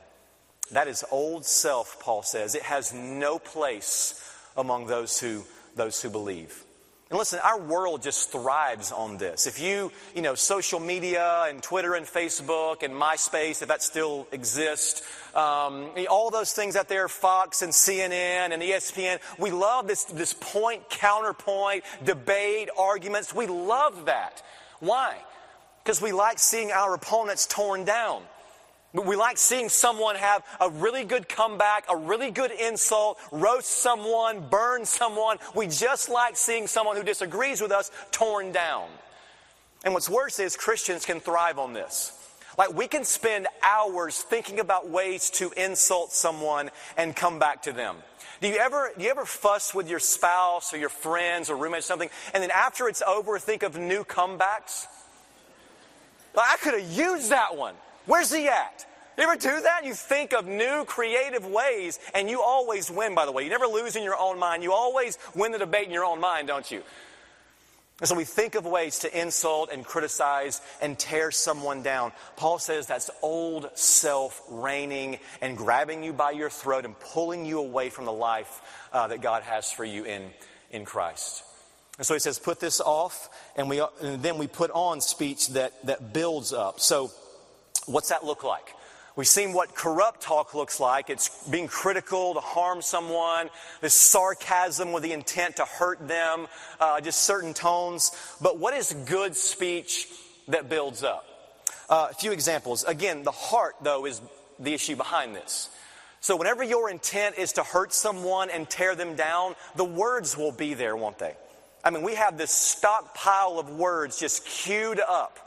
That 0.72 0.88
is 0.88 1.04
old 1.12 1.46
self, 1.46 2.00
Paul 2.00 2.24
says. 2.24 2.56
It 2.56 2.64
has 2.64 2.94
no 2.94 3.40
place 3.40 4.24
among 4.56 4.88
those 4.88 5.20
who, 5.20 5.44
those 5.76 6.02
who 6.02 6.10
believe. 6.10 6.64
And 7.10 7.18
listen, 7.18 7.40
our 7.42 7.58
world 7.58 8.02
just 8.02 8.32
thrives 8.32 8.92
on 8.92 9.18
this. 9.18 9.48
If 9.48 9.62
you, 9.62 9.94
you 10.14 10.22
know, 10.22 10.36
social 10.36 10.80
media 10.80 11.46
and 11.48 11.64
Twitter 11.64 11.96
and 11.96 12.06
Facebook 12.06 12.84
and 12.84 12.94
MySpace, 12.94 13.62
if 13.62 13.70
that 13.70 13.82
still 13.82 14.28
exists, 14.34 15.04
um, 15.34 15.90
all 16.10 16.30
those 16.30 16.52
things 16.52 16.76
out 16.76 16.90
there, 16.90 17.08
Fox 17.08 17.62
and 17.62 17.72
CNN 17.72 18.52
and 18.52 18.62
ESPN, 18.62 19.20
we 19.38 19.52
love 19.52 19.88
this, 19.88 20.04
this 20.04 20.34
point, 20.34 20.90
counterpoint, 20.90 21.86
debate, 22.04 22.70
arguments. 22.78 23.34
We 23.34 23.48
love 23.48 24.06
that. 24.06 24.44
Why? 24.80 25.18
Because 25.88 26.02
we 26.02 26.12
like 26.12 26.38
seeing 26.38 26.70
our 26.70 26.94
opponents 26.96 27.48
torn 27.48 27.86
down. 27.86 28.22
We 28.92 29.16
like 29.16 29.38
seeing 29.38 29.70
someone 29.70 30.18
have 30.18 30.44
a 30.60 30.70
really 30.70 31.06
good 31.06 31.30
comeback, 31.30 31.86
a 31.88 31.96
really 31.96 32.30
good 32.30 32.52
insult, 32.52 33.18
roast 33.32 33.70
someone, 33.70 34.50
burn 34.50 34.84
someone. 34.84 35.38
We 35.56 35.68
just 35.68 36.10
like 36.10 36.36
seeing 36.36 36.68
someone 36.68 36.98
who 36.98 37.04
disagrees 37.04 37.62
with 37.62 37.72
us 37.72 37.90
torn 38.12 38.52
down. 38.52 38.90
And 39.86 39.94
what's 39.94 40.10
worse 40.10 40.40
is 40.40 40.58
Christians 40.58 41.06
can 41.06 41.22
thrive 41.22 41.58
on 41.58 41.72
this. 41.72 42.12
Like 42.58 42.74
we 42.74 42.90
can 42.90 43.06
spend 43.06 43.48
hours 43.64 44.22
thinking 44.22 44.60
about 44.60 44.90
ways 44.90 45.30
to 45.36 45.52
insult 45.52 46.12
someone 46.12 46.70
and 46.98 47.16
come 47.16 47.40
back 47.40 47.62
to 47.62 47.72
them. 47.72 47.96
Do 48.42 48.50
you 48.50 48.58
ever 48.58 48.92
do 48.98 49.06
you 49.06 49.10
ever 49.10 49.24
fuss 49.24 49.74
with 49.74 49.90
your 49.90 50.00
spouse 50.00 50.74
or 50.74 50.78
your 50.80 50.90
friends 50.90 51.50
or 51.50 51.56
roommates 51.56 51.86
or 51.86 51.88
something, 51.88 52.10
and 52.34 52.44
then 52.44 52.52
after 52.52 52.90
it's 52.90 53.02
over, 53.04 53.40
think 53.40 53.64
of 53.64 53.78
new 53.78 54.04
comebacks? 54.04 54.86
I 56.46 56.58
could 56.58 56.80
have 56.80 56.92
used 56.92 57.32
that 57.32 57.56
one. 57.56 57.76
Where's 58.06 58.34
he 58.34 58.48
at? 58.48 58.86
You 59.18 59.24
ever 59.24 59.36
do 59.36 59.62
that? 59.62 59.84
You 59.84 59.96
think 59.96 60.34
of 60.34 60.46
new 60.46 60.86
creative 60.86 61.46
ways, 61.46 62.00
and 62.14 62.30
you 62.30 62.42
always 62.42 62.92
win, 62.92 63.16
by 63.16 63.26
the 63.26 63.32
way. 63.32 63.44
You 63.44 63.50
never 63.50 63.66
lose 63.66 63.96
in 63.96 64.04
your 64.04 64.18
own 64.18 64.38
mind. 64.38 64.62
You 64.62 64.74
always 64.74 65.18
win 65.34 65.52
the 65.52 65.58
debate 65.58 65.88
in 65.88 65.94
your 65.94 66.06
own 66.06 66.22
mind, 66.22 66.48
don't 66.48 66.70
you? 66.70 66.84
And 68.00 68.08
so 68.08 68.16
we 68.16 68.26
think 68.26 68.54
of 68.54 68.66
ways 68.66 69.00
to 69.00 69.20
insult 69.20 69.72
and 69.72 69.84
criticize 69.84 70.62
and 70.84 71.00
tear 71.00 71.32
someone 71.32 71.82
down. 71.82 72.12
Paul 72.36 72.60
says 72.60 72.86
that's 72.86 73.10
old 73.24 73.72
self 73.74 74.40
reigning 74.50 75.18
and 75.42 75.58
grabbing 75.58 76.04
you 76.04 76.14
by 76.14 76.32
your 76.32 76.52
throat 76.52 76.86
and 76.86 76.98
pulling 77.00 77.44
you 77.44 77.58
away 77.58 77.90
from 77.90 78.06
the 78.06 78.14
life 78.14 78.62
uh, 78.94 79.08
that 79.08 79.22
God 79.22 79.42
has 79.42 79.72
for 79.72 79.84
you 79.84 80.04
in, 80.04 80.30
in 80.70 80.86
Christ. 80.86 81.44
And 81.98 82.06
so 82.06 82.14
he 82.14 82.20
says, 82.20 82.38
put 82.38 82.60
this 82.60 82.80
off, 82.80 83.30
and, 83.56 83.70
we, 83.70 83.82
and 84.02 84.22
then 84.22 84.38
we 84.38 84.48
put 84.48 84.70
on 84.72 85.02
speech 85.02 85.50
that, 85.50 85.74
that 85.88 86.14
builds 86.14 86.54
up. 86.54 86.80
So, 86.80 87.12
what's 87.88 88.10
that 88.10 88.24
look 88.24 88.44
like? 88.44 88.76
We've 89.16 89.28
seen 89.28 89.52
what 89.52 89.74
corrupt 89.74 90.22
talk 90.22 90.54
looks 90.54 90.80
like. 90.80 91.10
It's 91.10 91.48
being 91.50 91.68
critical 91.68 92.36
to 92.36 92.40
harm 92.40 92.84
someone, 92.84 93.50
this 93.82 93.96
sarcasm 93.96 94.92
with 94.92 95.02
the 95.02 95.12
intent 95.12 95.56
to 95.56 95.66
hurt 95.66 96.08
them, 96.08 96.46
uh, 96.80 97.02
just 97.02 97.24
certain 97.24 97.56
tones. 97.56 98.12
But 98.40 98.60
what 98.60 98.76
is 98.76 98.94
good 99.08 99.36
speech 99.36 100.08
that 100.50 100.70
builds 100.70 101.04
up? 101.04 101.26
Uh, 101.90 102.10
a 102.12 102.14
few 102.14 102.32
examples. 102.32 102.84
Again, 102.84 103.24
the 103.24 103.32
heart, 103.32 103.74
though, 103.82 104.06
is 104.06 104.22
the 104.60 104.76
issue 104.76 104.96
behind 104.96 105.36
this. 105.36 105.70
So, 106.20 106.36
whenever 106.36 106.64
your 106.64 106.88
intent 106.88 107.40
is 107.40 107.54
to 107.54 107.64
hurt 107.64 107.94
someone 107.94 108.52
and 108.52 108.70
tear 108.70 108.94
them 108.94 109.16
down, 109.16 109.56
the 109.76 109.86
words 109.86 110.38
will 110.38 110.52
be 110.52 110.76
there, 110.76 110.96
won't 110.96 111.18
they? 111.18 111.36
I 111.88 111.90
mean, 111.90 112.04
we 112.04 112.16
have 112.16 112.38
this 112.38 112.52
stockpile 112.52 113.60
of 113.60 113.70
words 113.70 114.20
just 114.20 114.44
queued 114.46 115.00
up. 115.00 115.40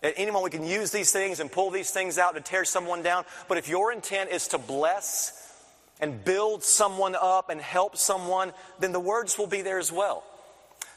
At 0.00 0.14
any 0.16 0.30
moment, 0.30 0.52
we 0.52 0.58
can 0.60 0.64
use 0.64 0.92
these 0.92 1.10
things 1.10 1.40
and 1.40 1.50
pull 1.50 1.70
these 1.70 1.90
things 1.90 2.18
out 2.18 2.36
to 2.36 2.40
tear 2.40 2.64
someone 2.64 3.02
down. 3.02 3.24
But 3.48 3.58
if 3.58 3.68
your 3.68 3.92
intent 3.92 4.30
is 4.30 4.46
to 4.48 4.58
bless 4.58 5.52
and 6.00 6.24
build 6.24 6.62
someone 6.62 7.16
up 7.20 7.50
and 7.50 7.60
help 7.60 7.96
someone, 7.96 8.52
then 8.78 8.92
the 8.92 9.00
words 9.00 9.36
will 9.36 9.48
be 9.48 9.62
there 9.62 9.80
as 9.80 9.90
well. 9.90 10.22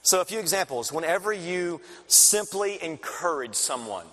So, 0.03 0.21
a 0.21 0.25
few 0.25 0.39
examples. 0.39 0.91
Whenever 0.91 1.33
you 1.33 1.81
simply 2.05 2.77
encourage 2.83 3.55
someone, 3.55 4.05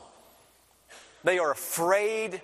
they 1.23 1.39
are 1.39 1.51
afraid 1.51 2.41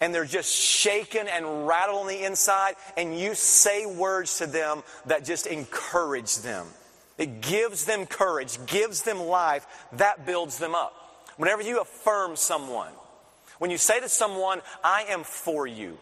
and 0.00 0.14
they're 0.14 0.24
just 0.24 0.54
shaken 0.54 1.26
and 1.26 1.66
rattled 1.66 2.02
on 2.02 2.06
the 2.06 2.22
inside, 2.22 2.76
and 2.96 3.18
you 3.18 3.34
say 3.34 3.86
words 3.86 4.38
to 4.38 4.46
them 4.46 4.84
that 5.06 5.24
just 5.24 5.48
encourage 5.48 6.36
them. 6.38 6.68
It 7.18 7.40
gives 7.40 7.84
them 7.84 8.06
courage, 8.06 8.58
gives 8.66 9.02
them 9.02 9.20
life, 9.20 9.66
that 9.92 10.26
builds 10.26 10.58
them 10.58 10.74
up. 10.74 10.94
Whenever 11.36 11.62
you 11.62 11.80
affirm 11.80 12.36
someone, 12.36 12.92
when 13.58 13.70
you 13.70 13.78
say 13.78 14.00
to 14.00 14.08
someone, 14.08 14.60
I 14.82 15.04
am 15.08 15.22
for 15.24 15.66
you, 15.66 15.98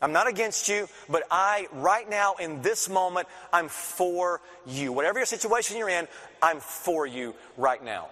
I'm 0.00 0.12
not 0.12 0.28
against 0.28 0.68
you, 0.68 0.88
but 1.08 1.22
I, 1.30 1.68
right 1.72 2.08
now 2.08 2.34
in 2.34 2.60
this 2.60 2.88
moment, 2.88 3.28
I'm 3.52 3.68
for 3.68 4.42
you. 4.66 4.92
Whatever 4.92 5.18
your 5.18 5.26
situation 5.26 5.78
you're 5.78 5.88
in, 5.88 6.06
I'm 6.42 6.60
for 6.60 7.06
you 7.06 7.34
right 7.56 7.82
now. 7.82 8.08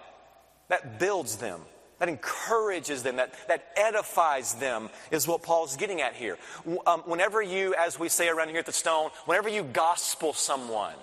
That 0.69 0.99
builds 0.99 1.37
them. 1.37 1.61
That 1.99 2.09
encourages 2.09 3.03
them, 3.03 3.17
that, 3.17 3.33
that 3.47 3.67
edifies 3.77 4.55
them, 4.55 4.89
is 5.11 5.27
what 5.27 5.43
Paul's 5.43 5.77
getting 5.77 6.01
at 6.01 6.13
here. 6.13 6.37
Um, 6.85 7.01
whenever 7.01 7.41
you, 7.41 7.73
as 7.75 7.97
we 7.97 8.09
say 8.09 8.27
around 8.27 8.49
here 8.49 8.59
at 8.59 8.65
the 8.65 8.73
Stone, 8.73 9.11
whenever 9.25 9.47
you 9.47 9.63
gospel 9.63 10.33
someone, 10.33 10.95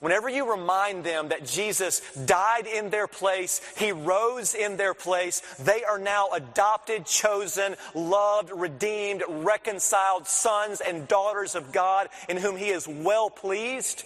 Whenever 0.00 0.28
you 0.28 0.50
remind 0.50 1.02
them 1.02 1.28
that 1.30 1.44
Jesus 1.44 2.00
died 2.24 2.66
in 2.66 2.90
their 2.90 3.08
place, 3.08 3.60
He 3.76 3.90
rose 3.90 4.54
in 4.54 4.76
their 4.76 4.94
place, 4.94 5.42
they 5.58 5.82
are 5.82 5.98
now 5.98 6.28
adopted, 6.32 7.04
chosen, 7.04 7.74
loved, 7.94 8.50
redeemed, 8.52 9.24
reconciled 9.28 10.28
sons 10.28 10.80
and 10.80 11.08
daughters 11.08 11.56
of 11.56 11.72
God 11.72 12.08
in 12.28 12.36
whom 12.36 12.56
He 12.56 12.68
is 12.68 12.86
well 12.86 13.28
pleased, 13.28 14.04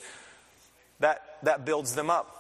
that, 1.01 1.37
that 1.43 1.67
builds 1.67 1.95
them 1.95 2.09
up. 2.09 2.39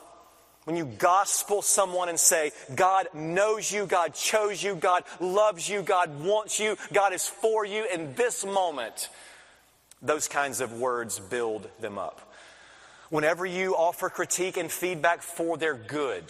When 0.64 0.76
you 0.76 0.87
gospel 0.87 1.61
someone 1.61 2.09
and 2.09 2.18
say, 2.18 2.52
God 2.75 3.09
knows 3.12 3.71
you, 3.71 3.85
God 3.85 4.14
chose 4.14 4.62
you, 4.62 4.76
God 4.76 5.02
loves 5.21 5.68
you, 5.68 5.82
God 5.82 6.25
wants 6.25 6.59
you, 6.59 6.76
God 6.92 7.12
is 7.12 7.26
for 7.26 7.66
you 7.66 7.87
in 7.92 8.14
this 8.14 8.47
moment, 8.47 9.09
those 10.00 10.28
kinds 10.28 10.61
of 10.61 10.73
words 10.73 11.18
build 11.18 11.68
them 11.80 11.99
up 11.99 12.32
whenever 13.12 13.45
you 13.45 13.76
offer 13.76 14.09
critique 14.09 14.57
and 14.57 14.73
feedback 14.73 15.21
for 15.21 15.59
their 15.59 15.75
good. 15.75 16.25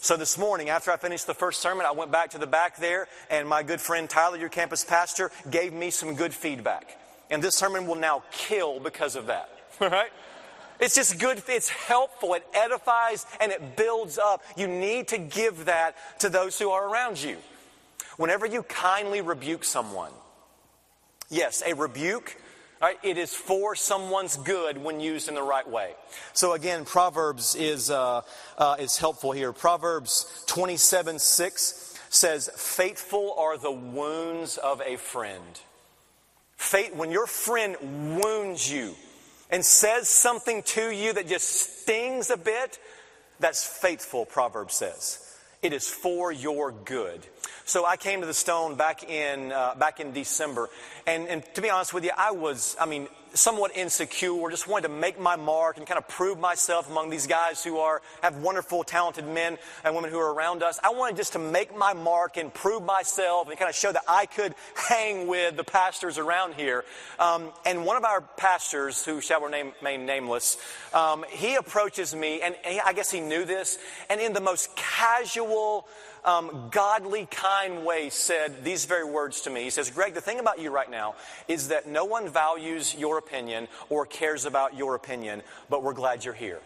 So 0.00 0.16
this 0.16 0.38
morning, 0.38 0.68
after 0.68 0.92
I 0.92 0.96
finished 0.96 1.26
the 1.26 1.34
first 1.34 1.60
sermon, 1.60 1.84
I 1.84 1.90
went 1.90 2.12
back 2.12 2.30
to 2.30 2.38
the 2.38 2.46
back 2.46 2.76
there, 2.76 3.08
and 3.30 3.48
my 3.48 3.64
good 3.64 3.80
friend 3.80 4.08
Tyler, 4.08 4.36
your 4.36 4.48
campus 4.48 4.84
pastor, 4.84 5.32
gave 5.50 5.72
me 5.72 5.90
some 5.90 6.14
good 6.14 6.32
feedback. 6.32 6.96
And 7.30 7.42
this 7.42 7.56
sermon 7.56 7.88
will 7.88 7.96
now 7.96 8.22
kill 8.30 8.78
because 8.78 9.16
of 9.16 9.26
that. 9.26 9.50
All 9.80 9.90
right? 9.90 10.12
It's 10.78 10.94
just 10.94 11.18
good, 11.18 11.42
it's 11.48 11.68
helpful, 11.68 12.34
it 12.34 12.46
edifies, 12.54 13.26
and 13.40 13.50
it 13.50 13.76
builds 13.76 14.16
up. 14.16 14.44
You 14.56 14.68
need 14.68 15.08
to 15.08 15.18
give 15.18 15.64
that 15.64 15.96
to 16.20 16.28
those 16.28 16.60
who 16.60 16.70
are 16.70 16.88
around 16.88 17.20
you. 17.20 17.38
Whenever 18.18 18.46
you 18.46 18.62
kindly 18.62 19.20
rebuke 19.20 19.64
someone, 19.64 20.12
yes, 21.28 21.60
a 21.66 21.74
rebuke 21.74 22.36
Right? 22.80 22.98
It 23.02 23.18
is 23.18 23.34
for 23.34 23.76
someone's 23.76 24.36
good 24.36 24.78
when 24.78 25.00
used 25.00 25.28
in 25.28 25.34
the 25.34 25.42
right 25.42 25.68
way. 25.68 25.92
So 26.32 26.54
again, 26.54 26.86
Proverbs 26.86 27.54
is, 27.54 27.90
uh, 27.90 28.22
uh, 28.56 28.76
is 28.78 28.96
helpful 28.96 29.32
here. 29.32 29.52
Proverbs 29.52 30.44
27 30.46 31.18
6 31.18 31.98
says, 32.08 32.48
Faithful 32.56 33.34
are 33.38 33.58
the 33.58 33.70
wounds 33.70 34.56
of 34.56 34.80
a 34.80 34.96
friend. 34.96 35.60
Fate, 36.56 36.96
when 36.96 37.10
your 37.10 37.26
friend 37.26 37.76
wounds 38.22 38.70
you 38.70 38.94
and 39.50 39.64
says 39.64 40.08
something 40.08 40.62
to 40.62 40.90
you 40.90 41.12
that 41.12 41.28
just 41.28 41.48
stings 41.80 42.30
a 42.30 42.36
bit, 42.36 42.78
that's 43.40 43.64
faithful, 43.64 44.24
Proverbs 44.24 44.74
says. 44.74 45.29
It 45.62 45.74
is 45.74 45.88
for 45.90 46.32
your 46.32 46.72
good. 46.72 47.20
So 47.66 47.84
I 47.84 47.98
came 47.98 48.22
to 48.22 48.26
the 48.26 48.32
stone 48.32 48.76
back 48.76 49.04
in 49.04 49.52
uh, 49.52 49.74
back 49.74 50.00
in 50.00 50.12
December, 50.12 50.70
and, 51.06 51.28
and 51.28 51.44
to 51.54 51.60
be 51.60 51.68
honest 51.68 51.92
with 51.92 52.02
you, 52.02 52.12
I 52.16 52.30
was, 52.30 52.76
I 52.80 52.86
mean, 52.86 53.08
somewhat 53.34 53.76
insecure, 53.76 54.32
or 54.32 54.50
just 54.50 54.66
wanted 54.66 54.88
to 54.88 54.94
make 54.94 55.18
my 55.18 55.36
mark 55.36 55.76
and 55.76 55.86
kind 55.86 55.98
of 55.98 56.08
prove 56.08 56.38
myself 56.38 56.90
among 56.90 57.10
these 57.10 57.26
guys 57.26 57.62
who 57.62 57.78
are 57.78 58.02
have 58.22 58.36
wonderful, 58.36 58.82
talented 58.84 59.26
men 59.26 59.58
and 59.84 59.94
women 59.94 60.10
who 60.10 60.18
are 60.18 60.32
around 60.32 60.62
us. 60.62 60.78
I 60.82 60.90
wanted 60.90 61.16
just 61.16 61.32
to 61.34 61.38
make 61.38 61.76
my 61.76 61.92
mark 61.92 62.36
and 62.36 62.52
prove 62.52 62.82
myself 62.82 63.48
and 63.48 63.58
kind 63.58 63.68
of 63.68 63.74
show 63.74 63.92
that 63.92 64.02
I 64.08 64.26
could 64.26 64.54
hang 64.74 65.26
with 65.26 65.56
the 65.56 65.64
pastors 65.64 66.18
around 66.18 66.54
here. 66.54 66.84
Um, 67.18 67.50
and 67.64 67.84
one 67.84 67.96
of 67.96 68.04
our 68.04 68.20
pastors, 68.20 69.04
who 69.04 69.20
shall 69.20 69.40
remain 69.40 69.72
nameless, 70.06 70.56
um, 70.92 71.24
he 71.28 71.54
approaches 71.54 72.14
me, 72.14 72.40
and 72.42 72.56
he, 72.64 72.80
I 72.80 72.92
guess 72.92 73.10
he 73.10 73.20
knew 73.20 73.44
this, 73.44 73.78
and 74.08 74.20
in 74.20 74.32
the 74.32 74.40
most 74.40 74.74
casual 74.76 75.86
um, 76.24 76.68
godly, 76.70 77.26
kind 77.30 77.84
way 77.84 78.10
said 78.10 78.64
these 78.64 78.84
very 78.84 79.04
words 79.04 79.42
to 79.42 79.50
me. 79.50 79.64
He 79.64 79.70
says, 79.70 79.90
Greg, 79.90 80.14
the 80.14 80.20
thing 80.20 80.38
about 80.38 80.60
you 80.60 80.70
right 80.70 80.90
now 80.90 81.14
is 81.48 81.68
that 81.68 81.88
no 81.88 82.04
one 82.04 82.28
values 82.28 82.94
your 82.94 83.18
opinion 83.18 83.68
or 83.88 84.06
cares 84.06 84.44
about 84.44 84.76
your 84.76 84.94
opinion, 84.94 85.42
but 85.68 85.82
we're 85.82 85.94
glad 85.94 86.24
you're 86.24 86.34
here. 86.34 86.60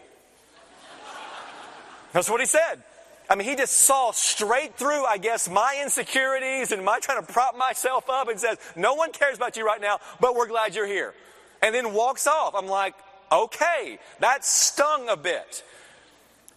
That's 2.13 2.29
what 2.29 2.39
he 2.39 2.45
said. 2.45 2.83
I 3.29 3.35
mean, 3.35 3.47
he 3.47 3.55
just 3.55 3.73
saw 3.73 4.11
straight 4.11 4.75
through, 4.75 5.03
I 5.05 5.17
guess, 5.17 5.49
my 5.49 5.79
insecurities 5.81 6.71
and 6.71 6.85
my 6.85 6.99
trying 6.99 7.25
to 7.25 7.33
prop 7.33 7.57
myself 7.57 8.09
up 8.09 8.27
and 8.27 8.39
says, 8.39 8.57
No 8.75 8.93
one 8.93 9.11
cares 9.11 9.37
about 9.37 9.57
you 9.57 9.65
right 9.65 9.81
now, 9.81 9.99
but 10.19 10.35
we're 10.35 10.47
glad 10.47 10.75
you're 10.75 10.85
here. 10.85 11.13
And 11.63 11.73
then 11.73 11.93
walks 11.93 12.27
off. 12.27 12.53
I'm 12.55 12.67
like, 12.67 12.93
Okay, 13.31 13.97
that 14.19 14.45
stung 14.45 15.09
a 15.09 15.17
bit. 15.17 15.63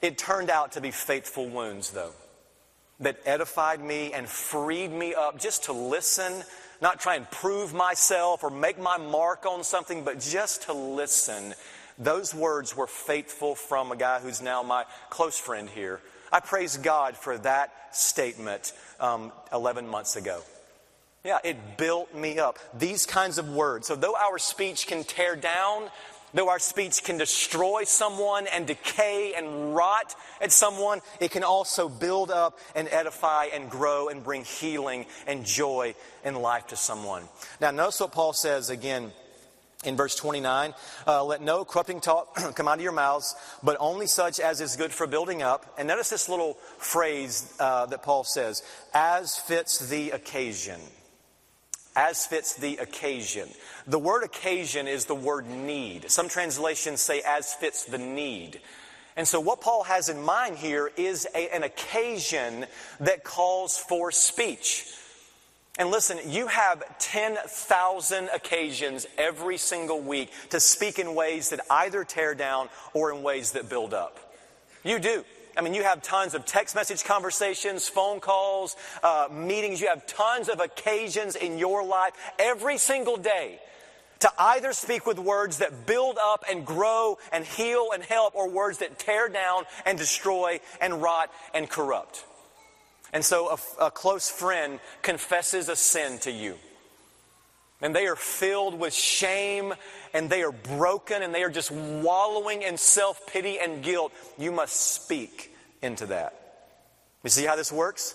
It 0.02 0.18
turned 0.18 0.50
out 0.50 0.72
to 0.72 0.80
be 0.80 0.90
faithful 0.90 1.48
wounds, 1.48 1.90
though 1.90 2.12
that 3.00 3.18
edified 3.24 3.80
me 3.80 4.12
and 4.12 4.28
freed 4.28 4.90
me 4.90 5.14
up 5.14 5.38
just 5.38 5.64
to 5.64 5.72
listen, 5.72 6.42
not 6.80 7.00
try 7.00 7.16
and 7.16 7.30
prove 7.30 7.72
myself 7.72 8.42
or 8.42 8.50
make 8.50 8.78
my 8.78 8.96
mark 8.96 9.46
on 9.46 9.62
something, 9.62 10.04
but 10.04 10.20
just 10.20 10.62
to 10.62 10.72
listen. 10.72 11.54
Those 11.98 12.34
words 12.34 12.76
were 12.76 12.86
faithful 12.86 13.54
from 13.54 13.92
a 13.92 13.96
guy 13.96 14.20
who's 14.20 14.40
now 14.42 14.62
my 14.62 14.84
close 15.10 15.38
friend 15.38 15.68
here. 15.68 16.00
I 16.32 16.40
praise 16.40 16.76
God 16.76 17.16
for 17.16 17.38
that 17.38 17.72
statement 17.92 18.72
um, 19.00 19.32
11 19.52 19.88
months 19.88 20.16
ago. 20.16 20.42
Yeah, 21.24 21.38
it 21.42 21.76
built 21.76 22.14
me 22.14 22.38
up. 22.38 22.58
These 22.78 23.06
kinds 23.06 23.38
of 23.38 23.48
words. 23.48 23.88
So, 23.88 23.96
though 23.96 24.14
our 24.14 24.38
speech 24.38 24.86
can 24.86 25.02
tear 25.04 25.34
down, 25.34 25.90
Though 26.34 26.48
our 26.48 26.58
speech 26.58 27.02
can 27.04 27.18
destroy 27.18 27.84
someone 27.84 28.46
and 28.46 28.66
decay 28.66 29.34
and 29.36 29.74
rot 29.74 30.14
at 30.40 30.52
someone, 30.52 31.00
it 31.20 31.30
can 31.30 31.42
also 31.42 31.88
build 31.88 32.30
up 32.30 32.58
and 32.74 32.88
edify 32.88 33.46
and 33.46 33.70
grow 33.70 34.08
and 34.08 34.22
bring 34.22 34.44
healing 34.44 35.06
and 35.26 35.44
joy 35.44 35.94
and 36.24 36.36
life 36.36 36.68
to 36.68 36.76
someone. 36.76 37.28
Now, 37.60 37.70
notice 37.70 38.00
what 38.00 38.12
Paul 38.12 38.32
says 38.32 38.70
again 38.70 39.12
in 39.84 39.96
verse 39.96 40.14
29 40.16 40.74
uh, 41.06 41.24
Let 41.24 41.40
no 41.40 41.64
corrupting 41.64 42.00
talk 42.00 42.34
come 42.54 42.68
out 42.68 42.78
of 42.78 42.82
your 42.82 42.92
mouths, 42.92 43.34
but 43.62 43.76
only 43.80 44.06
such 44.06 44.40
as 44.40 44.60
is 44.60 44.76
good 44.76 44.92
for 44.92 45.06
building 45.06 45.42
up. 45.42 45.74
And 45.78 45.88
notice 45.88 46.10
this 46.10 46.28
little 46.28 46.54
phrase 46.78 47.54
uh, 47.58 47.86
that 47.86 48.02
Paul 48.02 48.24
says 48.24 48.62
as 48.92 49.38
fits 49.38 49.88
the 49.88 50.10
occasion 50.10 50.80
as 51.98 52.24
fits 52.24 52.54
the 52.54 52.76
occasion. 52.76 53.48
The 53.88 53.98
word 53.98 54.22
occasion 54.22 54.86
is 54.86 55.06
the 55.06 55.16
word 55.16 55.48
need. 55.48 56.08
Some 56.08 56.28
translations 56.28 57.00
say 57.00 57.22
as 57.26 57.54
fits 57.54 57.84
the 57.84 57.98
need. 57.98 58.60
And 59.16 59.26
so, 59.26 59.40
what 59.40 59.60
Paul 59.60 59.82
has 59.82 60.08
in 60.08 60.22
mind 60.22 60.58
here 60.58 60.92
is 60.96 61.26
a, 61.34 61.52
an 61.52 61.64
occasion 61.64 62.66
that 63.00 63.24
calls 63.24 63.76
for 63.76 64.12
speech. 64.12 64.86
And 65.76 65.90
listen, 65.90 66.18
you 66.24 66.46
have 66.46 66.98
10,000 67.00 68.28
occasions 68.32 69.06
every 69.16 69.58
single 69.58 70.00
week 70.00 70.30
to 70.50 70.60
speak 70.60 71.00
in 71.00 71.16
ways 71.16 71.50
that 71.50 71.60
either 71.68 72.04
tear 72.04 72.36
down 72.36 72.68
or 72.94 73.12
in 73.12 73.24
ways 73.24 73.52
that 73.52 73.68
build 73.68 73.92
up. 73.92 74.18
You 74.84 75.00
do. 75.00 75.24
I 75.58 75.60
mean, 75.60 75.74
you 75.74 75.82
have 75.82 76.02
tons 76.02 76.34
of 76.34 76.46
text 76.46 76.76
message 76.76 77.02
conversations, 77.02 77.88
phone 77.88 78.20
calls, 78.20 78.76
uh, 79.02 79.26
meetings. 79.30 79.80
You 79.80 79.88
have 79.88 80.06
tons 80.06 80.48
of 80.48 80.60
occasions 80.60 81.34
in 81.34 81.58
your 81.58 81.84
life 81.84 82.12
every 82.38 82.78
single 82.78 83.16
day 83.16 83.58
to 84.20 84.30
either 84.38 84.72
speak 84.72 85.04
with 85.04 85.18
words 85.18 85.58
that 85.58 85.84
build 85.84 86.16
up 86.20 86.44
and 86.48 86.64
grow 86.64 87.18
and 87.32 87.44
heal 87.44 87.88
and 87.92 88.04
help 88.04 88.36
or 88.36 88.48
words 88.48 88.78
that 88.78 89.00
tear 89.00 89.28
down 89.28 89.64
and 89.84 89.98
destroy 89.98 90.60
and 90.80 91.02
rot 91.02 91.30
and 91.52 91.68
corrupt. 91.68 92.24
And 93.12 93.24
so 93.24 93.58
a, 93.80 93.86
a 93.86 93.90
close 93.90 94.30
friend 94.30 94.78
confesses 95.02 95.68
a 95.68 95.74
sin 95.74 96.18
to 96.20 96.30
you. 96.30 96.54
And 97.80 97.94
they 97.94 98.06
are 98.06 98.16
filled 98.16 98.78
with 98.78 98.92
shame 98.92 99.72
and 100.12 100.28
they 100.28 100.42
are 100.42 100.52
broken 100.52 101.22
and 101.22 101.32
they 101.34 101.44
are 101.44 101.50
just 101.50 101.70
wallowing 101.70 102.62
in 102.62 102.76
self 102.76 103.26
pity 103.26 103.58
and 103.58 103.82
guilt. 103.82 104.12
You 104.36 104.50
must 104.50 104.74
speak 104.74 105.54
into 105.80 106.06
that. 106.06 106.34
You 107.22 107.30
see 107.30 107.44
how 107.44 107.56
this 107.56 107.70
works? 107.70 108.14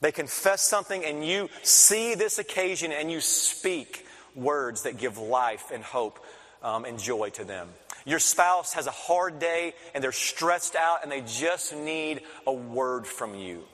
They 0.00 0.12
confess 0.12 0.62
something 0.62 1.04
and 1.04 1.26
you 1.26 1.48
see 1.62 2.14
this 2.14 2.38
occasion 2.38 2.92
and 2.92 3.10
you 3.10 3.20
speak 3.20 4.06
words 4.34 4.82
that 4.82 4.98
give 4.98 5.18
life 5.18 5.70
and 5.72 5.82
hope 5.82 6.24
um, 6.62 6.84
and 6.84 6.98
joy 6.98 7.30
to 7.30 7.44
them. 7.44 7.68
Your 8.04 8.18
spouse 8.18 8.74
has 8.74 8.86
a 8.86 8.92
hard 8.92 9.38
day 9.38 9.74
and 9.94 10.04
they're 10.04 10.12
stressed 10.12 10.76
out 10.76 11.02
and 11.02 11.10
they 11.10 11.22
just 11.22 11.74
need 11.74 12.22
a 12.46 12.52
word 12.52 13.06
from 13.06 13.34
you. 13.34 13.64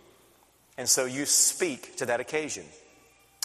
And 0.78 0.88
so 0.88 1.04
you 1.04 1.26
speak 1.26 1.96
to 1.96 2.06
that 2.06 2.20
occasion. 2.20 2.64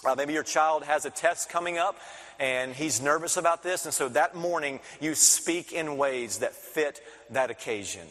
Uh, 0.05 0.15
maybe 0.15 0.33
your 0.33 0.43
child 0.43 0.83
has 0.83 1.05
a 1.05 1.09
test 1.09 1.49
coming 1.49 1.77
up 1.77 1.97
and 2.39 2.73
he's 2.73 3.01
nervous 3.01 3.35
about 3.35 3.63
this, 3.63 3.85
and 3.85 3.93
so 3.93 4.09
that 4.09 4.35
morning 4.35 4.79
you 5.01 5.15
speak 5.15 5.71
in 5.71 5.97
ways 5.97 6.39
that 6.39 6.53
fit 6.53 7.01
that 7.31 7.49
occasion. 7.49 8.05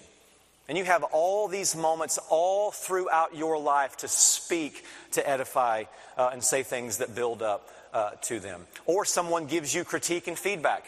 And 0.68 0.77
you 0.77 0.83
have 0.83 1.05
all 1.05 1.46
these 1.46 1.77
moments 1.77 2.18
all 2.29 2.72
throughout 2.72 3.37
your 3.37 3.57
life 3.57 3.99
to 3.99 4.09
speak, 4.09 4.85
to 5.12 5.29
edify, 5.29 5.85
uh, 6.18 6.31
and 6.33 6.42
say 6.42 6.64
things 6.64 6.99
that 6.99 7.14
build 7.14 7.40
up 7.40 7.68
uh, 7.92 8.11
to 8.22 8.40
them. 8.40 8.66
Or 8.85 9.05
someone 9.05 9.46
gives 9.46 9.72
you 9.72 9.85
critique 9.85 10.27
and 10.27 10.37
feedback. 10.37 10.85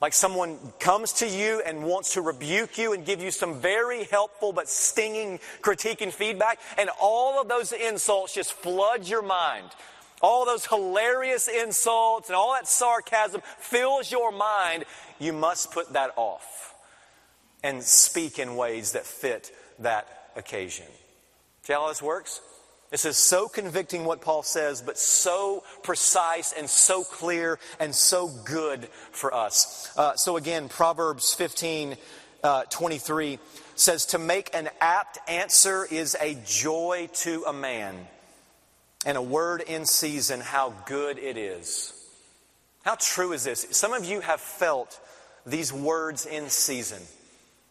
Like 0.00 0.14
someone 0.14 0.56
comes 0.78 1.12
to 1.14 1.28
you 1.28 1.60
and 1.66 1.84
wants 1.84 2.14
to 2.14 2.22
rebuke 2.22 2.78
you 2.78 2.94
and 2.94 3.04
give 3.04 3.20
you 3.20 3.30
some 3.30 3.60
very 3.60 4.04
helpful 4.04 4.54
but 4.54 4.70
stinging 4.70 5.38
critique 5.60 6.00
and 6.00 6.14
feedback, 6.14 6.58
and 6.78 6.88
all 6.98 7.42
of 7.42 7.48
those 7.48 7.72
insults 7.72 8.34
just 8.34 8.54
flood 8.54 9.06
your 9.06 9.20
mind. 9.20 9.68
All 10.20 10.44
those 10.44 10.66
hilarious 10.66 11.48
insults 11.48 12.28
and 12.28 12.36
all 12.36 12.52
that 12.54 12.66
sarcasm 12.66 13.42
fills 13.58 14.10
your 14.10 14.32
mind. 14.32 14.84
You 15.18 15.32
must 15.32 15.72
put 15.72 15.92
that 15.94 16.12
off 16.16 16.74
and 17.62 17.82
speak 17.82 18.38
in 18.38 18.56
ways 18.56 18.92
that 18.92 19.06
fit 19.06 19.50
that 19.78 20.30
occasion. 20.36 20.86
See 21.62 21.72
how 21.72 21.88
this 21.88 22.02
works? 22.02 22.40
This 22.90 23.04
is 23.04 23.16
so 23.16 23.46
convicting 23.46 24.04
what 24.04 24.20
Paul 24.20 24.42
says, 24.42 24.82
but 24.82 24.98
so 24.98 25.62
precise 25.84 26.52
and 26.52 26.68
so 26.68 27.04
clear 27.04 27.60
and 27.78 27.94
so 27.94 28.28
good 28.44 28.88
for 29.12 29.32
us. 29.32 29.88
Uh, 29.96 30.16
so 30.16 30.36
again, 30.36 30.68
Proverbs 30.68 31.32
15, 31.34 31.96
uh, 32.42 32.64
23 32.64 33.38
says, 33.76 34.06
To 34.06 34.18
make 34.18 34.52
an 34.54 34.70
apt 34.80 35.18
answer 35.28 35.86
is 35.88 36.16
a 36.20 36.36
joy 36.44 37.08
to 37.14 37.44
a 37.46 37.52
man, 37.52 37.94
and 39.06 39.16
a 39.16 39.22
word 39.22 39.62
in 39.62 39.86
season, 39.86 40.40
how 40.40 40.74
good 40.86 41.18
it 41.18 41.36
is. 41.36 41.92
How 42.82 42.96
true 42.96 43.32
is 43.32 43.44
this? 43.44 43.66
Some 43.70 43.92
of 43.92 44.04
you 44.04 44.20
have 44.20 44.40
felt 44.40 44.98
these 45.46 45.72
words 45.72 46.26
in 46.26 46.48
season. 46.48 47.02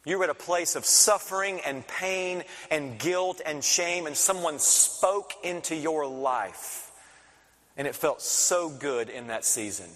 You're 0.05 0.23
at 0.23 0.29
a 0.29 0.35
place 0.35 0.75
of 0.75 0.85
suffering 0.85 1.59
and 1.65 1.85
pain 1.87 2.43
and 2.71 2.97
guilt 2.97 3.41
and 3.45 3.63
shame, 3.63 4.07
and 4.07 4.15
someone 4.15 4.59
spoke 4.59 5.33
into 5.43 5.75
your 5.75 6.07
life. 6.07 6.91
And 7.77 7.87
it 7.87 7.95
felt 7.95 8.21
so 8.21 8.69
good 8.69 9.09
in 9.09 9.27
that 9.27 9.45
season. 9.45 9.87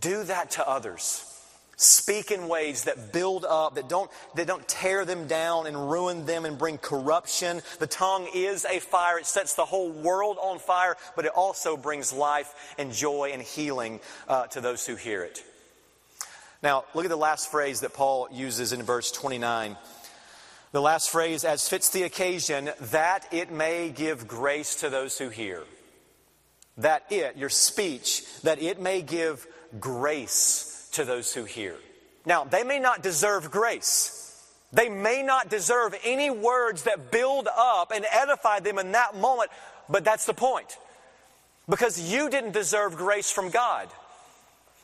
Do 0.00 0.24
that 0.24 0.52
to 0.52 0.68
others. 0.68 1.33
Speak 1.76 2.30
in 2.30 2.48
ways 2.48 2.84
that 2.84 3.12
build 3.12 3.44
up, 3.44 3.74
that 3.74 3.88
don't, 3.88 4.10
that 4.36 4.46
don't 4.46 4.66
tear 4.68 5.04
them 5.04 5.26
down 5.26 5.66
and 5.66 5.90
ruin 5.90 6.24
them 6.24 6.44
and 6.44 6.56
bring 6.56 6.78
corruption. 6.78 7.62
The 7.78 7.86
tongue 7.86 8.28
is 8.34 8.64
a 8.64 8.78
fire. 8.78 9.18
It 9.18 9.26
sets 9.26 9.54
the 9.54 9.64
whole 9.64 9.90
world 9.90 10.36
on 10.40 10.58
fire, 10.58 10.96
but 11.16 11.24
it 11.24 11.32
also 11.34 11.76
brings 11.76 12.12
life 12.12 12.74
and 12.78 12.92
joy 12.92 13.30
and 13.32 13.42
healing 13.42 14.00
uh, 14.28 14.46
to 14.48 14.60
those 14.60 14.86
who 14.86 14.94
hear 14.94 15.24
it. 15.24 15.44
Now, 16.62 16.84
look 16.94 17.04
at 17.04 17.10
the 17.10 17.16
last 17.16 17.50
phrase 17.50 17.80
that 17.80 17.92
Paul 17.92 18.28
uses 18.32 18.72
in 18.72 18.82
verse 18.82 19.10
29. 19.10 19.76
The 20.72 20.80
last 20.80 21.10
phrase, 21.10 21.44
as 21.44 21.68
fits 21.68 21.90
the 21.90 22.04
occasion, 22.04 22.70
that 22.80 23.26
it 23.32 23.52
may 23.52 23.90
give 23.90 24.26
grace 24.26 24.76
to 24.76 24.90
those 24.90 25.18
who 25.18 25.28
hear. 25.28 25.64
That 26.78 27.04
it, 27.10 27.36
your 27.36 27.50
speech, 27.50 28.24
that 28.42 28.60
it 28.60 28.80
may 28.80 29.02
give 29.02 29.46
grace 29.78 30.73
to 30.94 31.04
those 31.04 31.32
who 31.32 31.44
hear. 31.44 31.76
Now, 32.26 32.44
they 32.44 32.64
may 32.64 32.78
not 32.78 33.02
deserve 33.02 33.50
grace. 33.50 34.20
They 34.72 34.88
may 34.88 35.22
not 35.22 35.48
deserve 35.48 35.94
any 36.04 36.30
words 36.30 36.84
that 36.84 37.10
build 37.10 37.48
up 37.56 37.92
and 37.94 38.04
edify 38.10 38.60
them 38.60 38.78
in 38.78 38.92
that 38.92 39.16
moment, 39.16 39.50
but 39.88 40.04
that's 40.04 40.26
the 40.26 40.34
point. 40.34 40.78
Because 41.68 42.00
you 42.00 42.28
didn't 42.28 42.52
deserve 42.52 42.96
grace 42.96 43.30
from 43.30 43.50
God. 43.50 43.88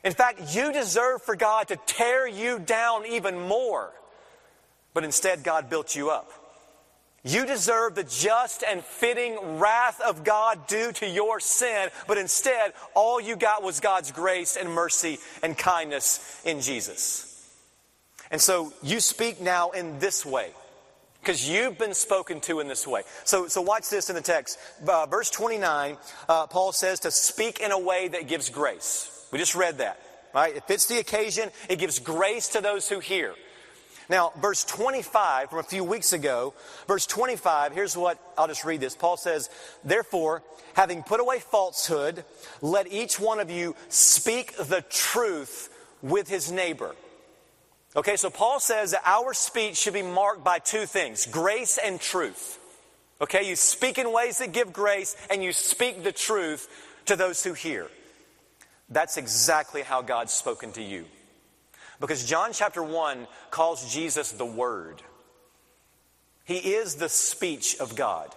In 0.05 0.12
fact, 0.12 0.55
you 0.55 0.73
deserve 0.73 1.23
for 1.23 1.37
God 1.37 1.68
to 1.68 1.77
tear 1.87 2.27
you 2.27 2.59
down 2.59 3.05
even 3.07 3.38
more. 3.49 3.92
But 4.94 5.05
instead, 5.05 5.42
God 5.42 5.68
built 5.68 5.94
you 5.94 6.11
up. 6.11 6.31
You 7.22 7.44
deserve 7.44 7.94
the 7.94 8.04
just 8.04 8.62
and 8.62 8.83
fitting 8.83 9.59
wrath 9.59 10.00
of 10.00 10.24
God 10.24 10.66
due 10.66 10.90
to 10.92 11.06
your 11.06 11.38
sin, 11.38 11.90
but 12.06 12.16
instead, 12.16 12.72
all 12.94 13.20
you 13.20 13.37
got 13.37 13.62
was 13.62 13.80
God's 13.80 14.11
grace 14.11 14.56
and 14.56 14.70
mercy 14.70 15.18
and 15.42 15.56
kindness 15.56 16.40
in 16.44 16.62
Jesus. 16.62 17.26
And 18.30 18.40
so 18.40 18.72
you 18.83 19.00
speak 19.00 19.40
now 19.40 19.70
in 19.70 19.98
this 19.98 20.24
way 20.24 20.50
because 21.20 21.46
you've 21.46 21.76
been 21.76 21.92
spoken 21.92 22.40
to 22.40 22.61
in 22.61 22.68
this 22.68 22.87
way. 22.87 23.02
So, 23.24 23.48
so 23.48 23.61
watch 23.61 23.90
this 23.90 24.09
in 24.09 24.16
the 24.16 24.22
text. 24.22 24.59
Uh, 24.87 25.04
verse 25.06 25.28
29, 25.28 25.98
uh, 26.28 26.46
Paul 26.46 26.72
says 26.72 27.00
to 27.00 27.11
speak 27.11 27.61
in 27.61 27.70
a 27.70 27.78
way 27.78 28.09
that 28.09 28.28
gives 28.28 28.48
grace. 28.48 29.26
We 29.30 29.38
just 29.38 29.54
read 29.54 29.78
that. 29.78 30.00
Right? 30.33 30.56
It 30.56 30.64
fits 30.64 30.87
the 30.87 30.98
occasion. 30.98 31.50
It 31.68 31.78
gives 31.78 31.98
grace 31.98 32.48
to 32.50 32.61
those 32.61 32.88
who 32.88 33.00
hear. 33.00 33.35
Now, 34.11 34.33
verse 34.40 34.64
25 34.64 35.51
from 35.51 35.61
a 35.61 35.62
few 35.62 35.85
weeks 35.85 36.12
ago, 36.12 36.53
verse 36.88 37.07
25, 37.07 37.73
here's 37.73 37.96
what 37.96 38.18
I'll 38.37 38.49
just 38.49 38.64
read 38.64 38.81
this. 38.81 38.96
Paul 38.96 39.16
says, 39.16 39.49
Therefore, 39.85 40.42
having 40.75 41.05
put 41.05 41.20
away 41.20 41.38
falsehood, 41.38 42.25
let 42.61 42.90
each 42.92 43.20
one 43.20 43.38
of 43.38 43.53
you 43.53 43.77
speak 43.88 44.57
the 44.57 44.83
truth 44.90 45.73
with 46.03 46.29
his 46.29 46.51
neighbor. 46.51 46.96
Okay, 47.94 48.16
so 48.16 48.31
Paul 48.31 48.59
says 48.59 48.90
that 48.90 49.03
our 49.05 49.33
speech 49.33 49.77
should 49.77 49.94
be 49.94 50.03
marked 50.03 50.42
by 50.42 50.59
two 50.59 50.87
things 50.87 51.27
grace 51.27 51.79
and 51.79 52.01
truth. 52.01 52.59
Okay, 53.20 53.49
you 53.49 53.55
speak 53.55 53.96
in 53.96 54.12
ways 54.12 54.38
that 54.38 54.51
give 54.51 54.73
grace, 54.73 55.14
and 55.31 55.40
you 55.40 55.53
speak 55.53 56.03
the 56.03 56.12
truth 56.12 56.68
to 57.07 57.14
those 57.14 57.44
who 57.44 57.53
hear. 57.53 57.87
That's 58.88 59.18
exactly 59.18 59.83
how 59.83 60.03
God's 60.03 60.33
spoken 60.33 60.73
to 60.73 60.83
you. 60.83 61.05
Because 62.00 62.24
John 62.24 62.52
chapter 62.52 62.82
1 62.82 63.26
calls 63.50 63.92
Jesus 63.92 64.32
the 64.32 64.46
Word. 64.46 65.02
He 66.44 66.56
is 66.56 66.96
the 66.96 67.08
speech 67.08 67.76
of 67.78 67.94
God. 67.94 68.34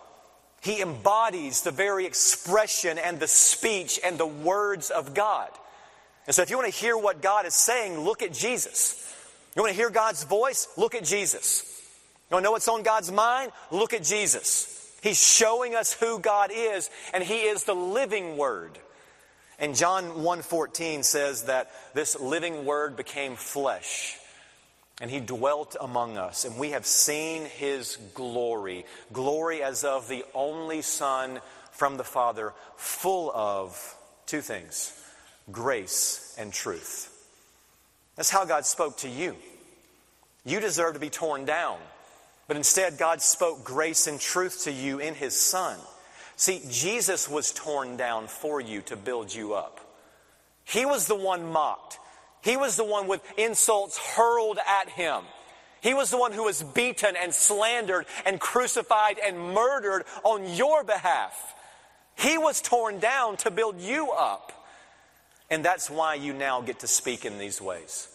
He 0.62 0.82
embodies 0.82 1.62
the 1.62 1.72
very 1.72 2.06
expression 2.06 2.98
and 2.98 3.20
the 3.20 3.28
speech 3.28 4.00
and 4.04 4.18
the 4.18 4.26
words 4.26 4.92
of 4.92 5.14
God. 5.14 5.50
And 6.26 6.36
so, 6.36 6.42
if 6.42 6.50
you 6.50 6.58
want 6.58 6.72
to 6.72 6.80
hear 6.80 6.98
what 6.98 7.22
God 7.22 7.46
is 7.46 7.54
saying, 7.54 8.00
look 8.00 8.22
at 8.22 8.34
Jesus. 8.34 9.00
You 9.56 9.62
want 9.62 9.72
to 9.72 9.76
hear 9.76 9.90
God's 9.90 10.24
voice? 10.24 10.68
Look 10.78 10.96
at 10.96 11.04
Jesus. 11.04 11.64
You 12.30 12.36
want 12.36 12.44
to 12.44 12.48
know 12.48 12.52
what's 12.52 12.68
on 12.68 12.84
God's 12.84 13.12
mind? 13.12 13.52
Look 13.72 13.94
at 13.94 14.04
Jesus. 14.04 14.98
He's 15.02 15.22
showing 15.22 15.76
us 15.76 15.94
who 15.94 16.20
God 16.20 16.52
is, 16.54 16.90
and 17.14 17.24
He 17.24 17.42
is 17.42 17.66
the 17.66 17.76
living 17.76 18.38
Word. 18.38 18.80
And 19.64 19.78
John 19.78 20.24
1:14 20.24 21.04
says 21.04 21.44
that 21.44 21.72
this 21.94 22.20
living 22.20 22.66
word 22.66 22.98
became 22.98 23.38
flesh 23.38 24.18
and 25.00 25.10
he 25.10 25.22
dwelt 25.22 25.78
among 25.80 26.18
us 26.18 26.44
and 26.44 26.58
we 26.58 26.72
have 26.72 26.86
seen 26.86 27.46
his 27.46 27.98
glory, 28.14 28.86
glory 29.14 29.64
as 29.64 29.86
of 29.86 30.10
the 30.10 30.26
only 30.34 30.82
son 30.82 31.40
from 31.72 31.96
the 31.96 32.04
Father, 32.04 32.54
full 32.76 33.32
of 33.34 33.96
two 34.26 34.42
things, 34.42 34.92
grace 35.50 36.36
and 36.38 36.52
truth. 36.52 37.10
That's 38.18 38.30
how 38.30 38.44
God 38.44 38.66
spoke 38.66 38.98
to 38.98 39.08
you. 39.08 39.38
You 40.44 40.60
deserve 40.60 40.96
to 40.96 41.00
be 41.00 41.10
torn 41.10 41.46
down, 41.46 41.80
but 42.50 42.58
instead 42.58 42.98
God 42.98 43.22
spoke 43.22 43.64
grace 43.64 44.08
and 44.08 44.20
truth 44.20 44.66
to 44.66 44.74
you 44.74 45.00
in 45.00 45.16
his 45.16 45.40
son. 45.40 45.80
See, 46.36 46.62
Jesus 46.70 47.30
was 47.30 47.52
torn 47.52 47.98
down 47.98 48.28
for 48.28 48.60
you 48.60 48.82
to 48.84 48.96
build 48.96 49.34
you 49.34 49.54
up. 49.54 49.80
He 50.64 50.86
was 50.86 51.08
the 51.08 51.16
one 51.16 51.52
mocked. 51.52 52.00
He 52.42 52.58
was 52.58 52.76
the 52.76 52.84
one 52.84 53.08
with 53.08 53.22
insults 53.38 53.98
hurled 53.98 54.58
at 54.58 54.90
him. 54.90 55.24
He 55.82 55.94
was 55.94 56.10
the 56.10 56.18
one 56.18 56.32
who 56.32 56.44
was 56.44 56.64
beaten 56.64 57.16
and 57.16 57.34
slandered 57.34 58.06
and 58.26 58.40
crucified 58.40 59.18
and 59.20 59.54
murdered 59.54 60.06
on 60.24 60.54
your 60.54 60.84
behalf. 60.84 61.54
He 62.18 62.38
was 62.38 62.62
torn 62.62 63.00
down 63.00 63.38
to 63.38 63.52
build 63.52 63.80
you 63.82 64.12
up. 64.12 64.52
And 65.50 65.64
that's 65.64 65.90
why 65.90 66.16
you 66.16 66.34
now 66.34 66.62
get 66.62 66.80
to 66.80 66.88
speak 66.88 67.26
in 67.26 67.38
these 67.38 67.62
ways. 67.62 68.08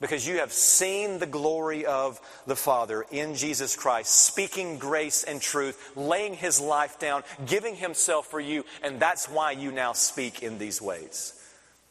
Because 0.00 0.26
you 0.26 0.38
have 0.38 0.52
seen 0.52 1.18
the 1.18 1.26
glory 1.26 1.86
of 1.86 2.20
the 2.46 2.56
Father 2.56 3.04
in 3.10 3.34
Jesus 3.34 3.76
Christ, 3.76 4.10
speaking 4.10 4.78
grace 4.78 5.24
and 5.24 5.40
truth, 5.40 5.92
laying 5.96 6.34
his 6.34 6.60
life 6.60 6.98
down, 6.98 7.22
giving 7.46 7.74
himself 7.74 8.26
for 8.26 8.40
you, 8.40 8.64
and 8.82 9.00
that's 9.00 9.28
why 9.28 9.52
you 9.52 9.72
now 9.72 9.92
speak 9.92 10.42
in 10.42 10.58
these 10.58 10.82
ways. 10.82 11.32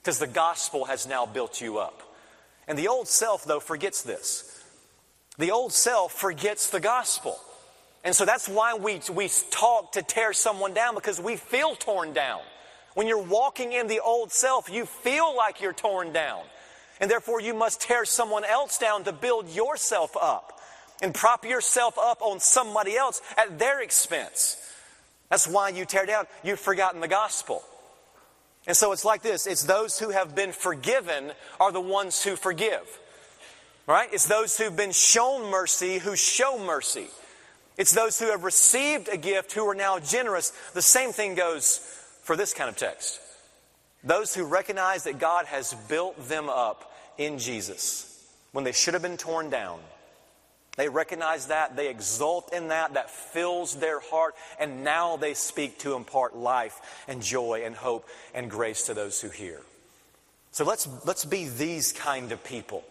Because 0.01 0.19
the 0.19 0.27
gospel 0.27 0.85
has 0.85 1.07
now 1.07 1.25
built 1.25 1.61
you 1.61 1.79
up. 1.79 2.03
And 2.67 2.77
the 2.77 2.87
old 2.87 3.07
self, 3.07 3.43
though, 3.45 3.59
forgets 3.59 4.03
this. 4.03 4.63
The 5.37 5.51
old 5.51 5.73
self 5.73 6.13
forgets 6.13 6.69
the 6.69 6.79
gospel. 6.79 7.39
And 8.03 8.15
so 8.15 8.23
that's 8.23 8.47
why 8.47 8.75
we, 8.75 9.01
we 9.11 9.29
talk 9.49 9.93
to 9.93 10.03
tear 10.03 10.31
someone 10.31 10.73
down 10.73 10.93
because 10.93 11.19
we 11.19 11.37
feel 11.37 11.75
torn 11.75 12.13
down. 12.13 12.41
When 12.93 13.07
you're 13.07 13.21
walking 13.21 13.73
in 13.73 13.87
the 13.87 13.99
old 13.99 14.31
self, 14.31 14.69
you 14.69 14.85
feel 14.85 15.35
like 15.35 15.59
you're 15.59 15.73
torn 15.73 16.13
down. 16.13 16.41
And 16.99 17.11
therefore, 17.11 17.41
you 17.41 17.53
must 17.53 17.81
tear 17.81 18.05
someone 18.05 18.45
else 18.45 18.77
down 18.77 19.03
to 19.03 19.11
build 19.11 19.49
yourself 19.49 20.15
up 20.19 20.59
and 21.01 21.13
prop 21.13 21.45
yourself 21.45 21.97
up 21.97 22.21
on 22.21 22.39
somebody 22.39 22.95
else 22.95 23.21
at 23.37 23.59
their 23.59 23.81
expense. 23.81 24.57
That's 25.29 25.47
why 25.47 25.69
you 25.69 25.85
tear 25.85 26.05
down. 26.05 26.25
You've 26.43 26.59
forgotten 26.59 27.01
the 27.01 27.07
gospel. 27.07 27.63
And 28.67 28.75
so 28.75 28.91
it's 28.91 29.05
like 29.05 29.21
this 29.21 29.45
it's 29.47 29.63
those 29.63 29.99
who 29.99 30.09
have 30.09 30.35
been 30.35 30.51
forgiven 30.51 31.31
are 31.59 31.71
the 31.71 31.81
ones 31.81 32.23
who 32.23 32.35
forgive. 32.35 32.99
Right? 33.87 34.09
It's 34.11 34.27
those 34.27 34.57
who've 34.57 34.75
been 34.75 34.91
shown 34.91 35.51
mercy 35.51 35.99
who 35.99 36.15
show 36.15 36.57
mercy. 36.57 37.07
It's 37.77 37.91
those 37.91 38.17
who 38.17 38.31
have 38.31 38.43
received 38.43 39.09
a 39.09 39.17
gift 39.17 39.51
who 39.51 39.67
are 39.67 39.75
now 39.75 39.99
generous. 39.99 40.51
The 40.73 40.81
same 40.81 41.11
thing 41.11 41.35
goes 41.35 41.79
for 42.23 42.35
this 42.35 42.53
kind 42.53 42.69
of 42.69 42.77
text. 42.77 43.19
Those 44.05 44.35
who 44.35 44.45
recognize 44.45 45.03
that 45.05 45.17
God 45.17 45.47
has 45.47 45.73
built 45.89 46.29
them 46.29 46.47
up 46.47 46.93
in 47.17 47.39
Jesus 47.39 48.11
when 48.51 48.63
they 48.63 48.71
should 48.71 48.93
have 48.93 49.03
been 49.03 49.17
torn 49.17 49.49
down. 49.49 49.79
They 50.77 50.89
recognize 50.89 51.47
that, 51.47 51.75
they 51.75 51.89
exult 51.89 52.53
in 52.53 52.67
that, 52.67 52.93
that 52.95 53.09
fills 53.09 53.75
their 53.75 53.99
heart, 53.99 54.35
and 54.59 54.83
now 54.83 55.15
they 55.17 55.33
speak 55.33 55.79
to 55.79 55.95
impart 55.95 56.35
life 56.35 56.79
and 57.07 57.21
joy 57.21 57.63
and 57.65 57.75
hope 57.75 58.07
and 58.33 58.51
grace 58.51 58.83
to 58.87 58.93
those 58.93 59.21
who 59.21 59.29
hear. 59.29 59.61
So 60.51 60.65
let's, 60.65 60.87
let's 61.05 61.25
be 61.25 61.47
these 61.47 61.91
kind 61.93 62.31
of 62.31 62.43
people. 62.43 62.83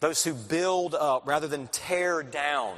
Those 0.00 0.24
who 0.24 0.34
build 0.34 0.94
up 0.94 1.26
rather 1.26 1.46
than 1.46 1.68
tear 1.68 2.22
down. 2.22 2.76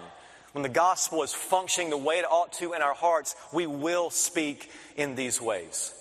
When 0.52 0.62
the 0.62 0.68
gospel 0.68 1.22
is 1.22 1.33
functioning 1.33 1.88
the 1.88 1.96
way 1.96 2.18
it 2.18 2.26
ought 2.26 2.52
to 2.55 2.74
in 2.74 2.83
our 2.83 2.94
hearts, 2.94 3.35
we 3.52 3.66
will 3.66 4.11
speak 4.11 4.70
in 4.96 5.14
these 5.14 5.40
ways. 5.40 5.94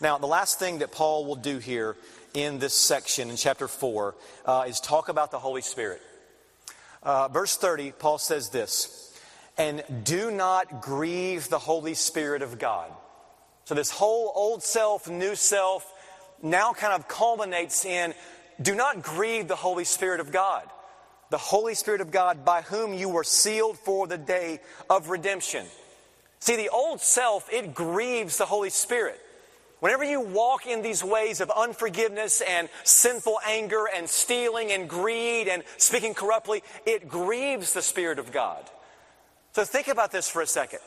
Now, 0.00 0.16
the 0.16 0.26
last 0.26 0.58
thing 0.58 0.78
that 0.78 0.92
Paul 0.92 1.26
will 1.26 1.36
do 1.36 1.58
here 1.58 1.94
in 2.32 2.58
this 2.58 2.72
section 2.72 3.28
in 3.28 3.36
chapter 3.36 3.68
4 3.68 4.14
uh, 4.46 4.64
is 4.66 4.80
talk 4.80 5.10
about 5.10 5.30
the 5.30 5.38
Holy 5.38 5.60
Spirit. 5.60 6.00
Uh, 7.02 7.28
verse 7.28 7.56
30, 7.56 7.92
Paul 7.92 8.16
says 8.16 8.48
this 8.48 9.14
And 9.58 9.84
do 10.04 10.30
not 10.30 10.80
grieve 10.80 11.50
the 11.50 11.58
Holy 11.58 11.92
Spirit 11.92 12.40
of 12.40 12.58
God. 12.58 12.90
So, 13.64 13.74
this 13.74 13.90
whole 13.90 14.32
old 14.34 14.62
self, 14.62 15.06
new 15.06 15.34
self 15.34 15.92
now 16.42 16.72
kind 16.72 16.94
of 16.94 17.06
culminates 17.06 17.84
in 17.84 18.14
do 18.60 18.74
not 18.74 19.02
grieve 19.02 19.48
the 19.48 19.56
Holy 19.56 19.84
Spirit 19.84 20.20
of 20.20 20.32
God. 20.32 20.64
The 21.28 21.38
Holy 21.38 21.74
Spirit 21.74 22.00
of 22.00 22.10
God 22.10 22.44
by 22.44 22.62
whom 22.62 22.94
you 22.94 23.10
were 23.10 23.22
sealed 23.22 23.78
for 23.78 24.06
the 24.06 24.18
day 24.18 24.60
of 24.88 25.10
redemption. 25.10 25.66
See, 26.40 26.56
the 26.56 26.70
old 26.70 27.02
self, 27.02 27.52
it 27.52 27.74
grieves 27.74 28.38
the 28.38 28.46
Holy 28.46 28.70
Spirit. 28.70 29.20
Whenever 29.80 30.04
you 30.04 30.20
walk 30.20 30.66
in 30.66 30.82
these 30.82 31.02
ways 31.02 31.40
of 31.40 31.50
unforgiveness 31.50 32.42
and 32.42 32.68
sinful 32.84 33.38
anger 33.46 33.86
and 33.94 34.08
stealing 34.08 34.70
and 34.72 34.88
greed 34.88 35.48
and 35.48 35.62
speaking 35.78 36.14
corruptly, 36.14 36.62
it 36.86 37.08
grieves 37.08 37.72
the 37.72 37.82
Spirit 37.82 38.18
of 38.18 38.30
God. 38.30 38.62
So 39.52 39.64
think 39.64 39.88
about 39.88 40.12
this 40.12 40.28
for 40.28 40.42
a 40.42 40.46
second. 40.46 40.80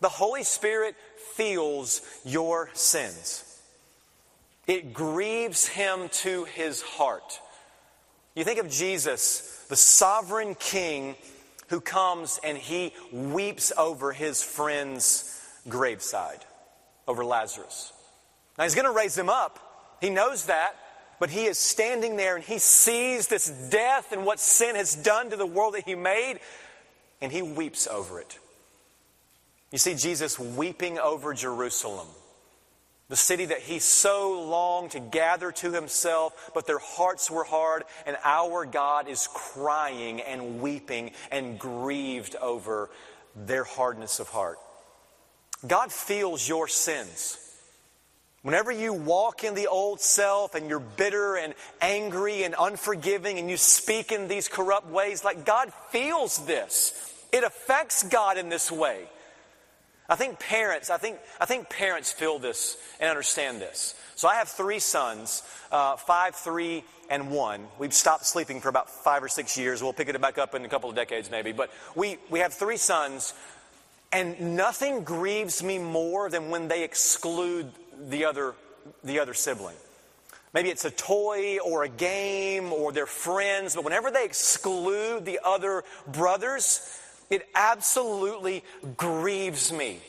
The 0.00 0.08
Holy 0.08 0.42
Spirit 0.42 0.96
feels 1.34 2.02
your 2.24 2.68
sins. 2.74 3.44
It 4.66 4.92
grieves 4.92 5.66
him 5.66 6.08
to 6.10 6.44
his 6.44 6.82
heart. 6.82 7.40
You 8.34 8.44
think 8.44 8.58
of 8.58 8.68
Jesus, 8.68 9.64
the 9.68 9.76
sovereign 9.76 10.56
king 10.56 11.14
who 11.68 11.80
comes 11.80 12.40
and 12.42 12.58
he 12.58 12.92
weeps 13.12 13.72
over 13.78 14.12
his 14.12 14.42
friend's 14.42 15.40
graveside, 15.68 16.44
over 17.06 17.24
Lazarus. 17.24 17.93
Now, 18.56 18.64
he's 18.64 18.74
going 18.74 18.86
to 18.86 18.92
raise 18.92 19.14
them 19.14 19.28
up. 19.28 19.96
He 20.00 20.10
knows 20.10 20.46
that. 20.46 20.76
But 21.20 21.30
he 21.30 21.44
is 21.44 21.58
standing 21.58 22.16
there 22.16 22.34
and 22.34 22.44
he 22.44 22.58
sees 22.58 23.28
this 23.28 23.48
death 23.70 24.12
and 24.12 24.26
what 24.26 24.40
sin 24.40 24.74
has 24.76 24.94
done 24.96 25.30
to 25.30 25.36
the 25.36 25.46
world 25.46 25.74
that 25.74 25.84
he 25.84 25.94
made, 25.94 26.40
and 27.20 27.30
he 27.30 27.40
weeps 27.40 27.86
over 27.86 28.20
it. 28.20 28.38
You 29.70 29.78
see 29.78 29.94
Jesus 29.94 30.38
weeping 30.38 30.98
over 30.98 31.32
Jerusalem, 31.32 32.08
the 33.08 33.16
city 33.16 33.46
that 33.46 33.60
he 33.60 33.78
so 33.78 34.44
longed 34.48 34.90
to 34.90 35.00
gather 35.00 35.52
to 35.52 35.72
himself, 35.72 36.50
but 36.52 36.66
their 36.66 36.80
hearts 36.80 37.30
were 37.30 37.44
hard, 37.44 37.84
and 38.06 38.18
our 38.24 38.66
God 38.66 39.08
is 39.08 39.28
crying 39.32 40.20
and 40.20 40.60
weeping 40.60 41.12
and 41.30 41.58
grieved 41.58 42.34
over 42.36 42.90
their 43.36 43.64
hardness 43.64 44.18
of 44.18 44.28
heart. 44.28 44.58
God 45.66 45.92
feels 45.92 46.46
your 46.46 46.68
sins. 46.68 47.38
Whenever 48.44 48.70
you 48.70 48.92
walk 48.92 49.42
in 49.42 49.54
the 49.54 49.68
old 49.68 50.02
self 50.02 50.54
and 50.54 50.68
you're 50.68 50.78
bitter 50.78 51.34
and 51.34 51.54
angry 51.80 52.42
and 52.42 52.54
unforgiving 52.60 53.38
and 53.38 53.48
you 53.48 53.56
speak 53.56 54.12
in 54.12 54.28
these 54.28 54.48
corrupt 54.48 54.86
ways, 54.86 55.24
like 55.24 55.46
God 55.46 55.72
feels 55.88 56.44
this. 56.44 56.92
It 57.32 57.42
affects 57.42 58.02
God 58.02 58.36
in 58.36 58.50
this 58.50 58.70
way. 58.70 59.08
I 60.10 60.16
think 60.16 60.38
parents, 60.38 60.90
I 60.90 60.98
think, 60.98 61.20
I 61.40 61.46
think 61.46 61.70
parents 61.70 62.12
feel 62.12 62.38
this 62.38 62.76
and 63.00 63.08
understand 63.08 63.62
this. 63.62 63.94
So 64.14 64.28
I 64.28 64.34
have 64.34 64.50
three 64.50 64.78
sons, 64.78 65.42
uh, 65.72 65.96
five, 65.96 66.34
three, 66.34 66.84
and 67.08 67.30
one. 67.30 67.66
We've 67.78 67.94
stopped 67.94 68.26
sleeping 68.26 68.60
for 68.60 68.68
about 68.68 68.90
five 68.90 69.22
or 69.22 69.28
six 69.28 69.56
years. 69.56 69.82
We'll 69.82 69.94
pick 69.94 70.10
it 70.10 70.20
back 70.20 70.36
up 70.36 70.54
in 70.54 70.66
a 70.66 70.68
couple 70.68 70.90
of 70.90 70.96
decades 70.96 71.30
maybe. 71.30 71.52
But 71.52 71.70
we, 71.94 72.18
we 72.28 72.40
have 72.40 72.52
three 72.52 72.76
sons, 72.76 73.32
and 74.12 74.54
nothing 74.54 75.02
grieves 75.02 75.62
me 75.62 75.78
more 75.78 76.28
than 76.28 76.50
when 76.50 76.68
they 76.68 76.84
exclude 76.84 77.72
the 78.08 78.24
other, 78.24 78.54
the 79.02 79.18
other 79.20 79.34
sibling. 79.34 79.76
Maybe 80.52 80.70
it's 80.70 80.84
a 80.84 80.90
toy 80.90 81.58
or 81.58 81.82
a 81.82 81.88
game 81.88 82.72
or 82.72 82.92
their 82.92 83.06
friends, 83.06 83.74
but 83.74 83.84
whenever 83.84 84.10
they 84.10 84.24
exclude 84.24 85.24
the 85.24 85.40
other 85.44 85.82
brothers, 86.06 87.00
it 87.28 87.46
absolutely 87.54 88.62
grieves 88.96 89.72
me. 89.72 90.00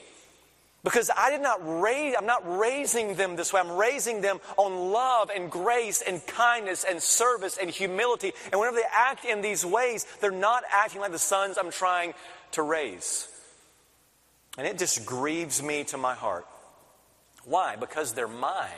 Because 0.84 1.10
I 1.18 1.32
did 1.32 1.42
not 1.42 1.62
raise, 1.82 2.14
I'm 2.16 2.28
not 2.28 2.44
raising 2.60 3.16
them 3.16 3.36
this 3.36 3.52
way. 3.52 3.60
I'm 3.60 3.72
raising 3.72 4.22
them 4.22 4.40
on 4.56 4.92
love 4.92 5.32
and 5.36 5.50
grace 5.50 6.04
and 6.04 6.26
kindness 6.28 6.86
and 6.88 7.02
service 7.02 7.58
and 7.60 7.72
humility. 7.72 8.34
And 8.52 8.62
whenever 8.62 8.78
they 8.78 8.84
act 8.94 9.26
in 9.26 9.42
these 9.42 9.66
ways, 9.66 10.06
they're 10.22 10.30
not 10.30 10.64
acting 10.72 11.02
like 11.02 11.12
the 11.12 11.18
sons 11.18 11.58
I'm 11.58 11.72
trying 11.72 12.14
to 12.52 12.62
raise. 12.62 13.28
And 14.60 14.68
it 14.68 14.78
just 14.78 15.08
grieves 15.08 15.64
me 15.64 15.86
to 15.86 15.98
my 15.98 16.14
heart. 16.14 16.46
Why? 17.46 17.76
Because 17.76 18.14
they're 18.14 18.28
mine. 18.28 18.72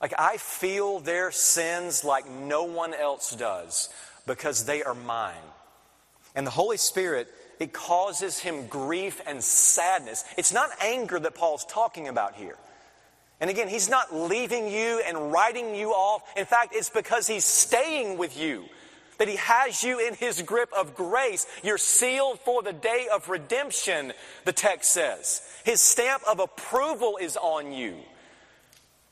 Like 0.00 0.14
I 0.18 0.36
feel 0.36 1.00
their 1.00 1.30
sins 1.30 2.04
like 2.04 2.28
no 2.28 2.64
one 2.64 2.94
else 2.94 3.34
does 3.34 3.88
because 4.26 4.64
they 4.66 4.82
are 4.82 4.94
mine. 4.94 5.34
And 6.34 6.46
the 6.46 6.50
Holy 6.50 6.76
Spirit, 6.76 7.28
it 7.58 7.72
causes 7.72 8.38
him 8.38 8.66
grief 8.66 9.20
and 9.26 9.42
sadness. 9.42 10.24
It's 10.36 10.52
not 10.52 10.70
anger 10.82 11.18
that 11.18 11.34
Paul's 11.34 11.64
talking 11.64 12.08
about 12.08 12.34
here. 12.34 12.56
And 13.40 13.50
again, 13.50 13.68
he's 13.68 13.88
not 13.88 14.14
leaving 14.14 14.68
you 14.68 15.02
and 15.06 15.32
writing 15.32 15.74
you 15.74 15.90
off. 15.90 16.22
In 16.36 16.46
fact, 16.46 16.74
it's 16.74 16.90
because 16.90 17.26
he's 17.26 17.44
staying 17.44 18.18
with 18.18 18.38
you 18.38 18.64
that 19.18 19.28
he 19.28 19.36
has 19.36 19.82
you 19.82 19.98
in 19.98 20.14
his 20.14 20.42
grip 20.42 20.70
of 20.76 20.94
grace. 20.94 21.46
You're 21.62 21.78
sealed 21.78 22.40
for 22.40 22.62
the 22.62 22.72
day 22.72 23.08
of 23.12 23.28
redemption, 23.28 24.12
the 24.44 24.52
text 24.52 24.92
says. 24.92 25.42
His 25.64 25.80
stamp 25.80 26.22
of 26.28 26.40
approval 26.40 27.18
is 27.20 27.36
on 27.36 27.72
you. 27.72 27.96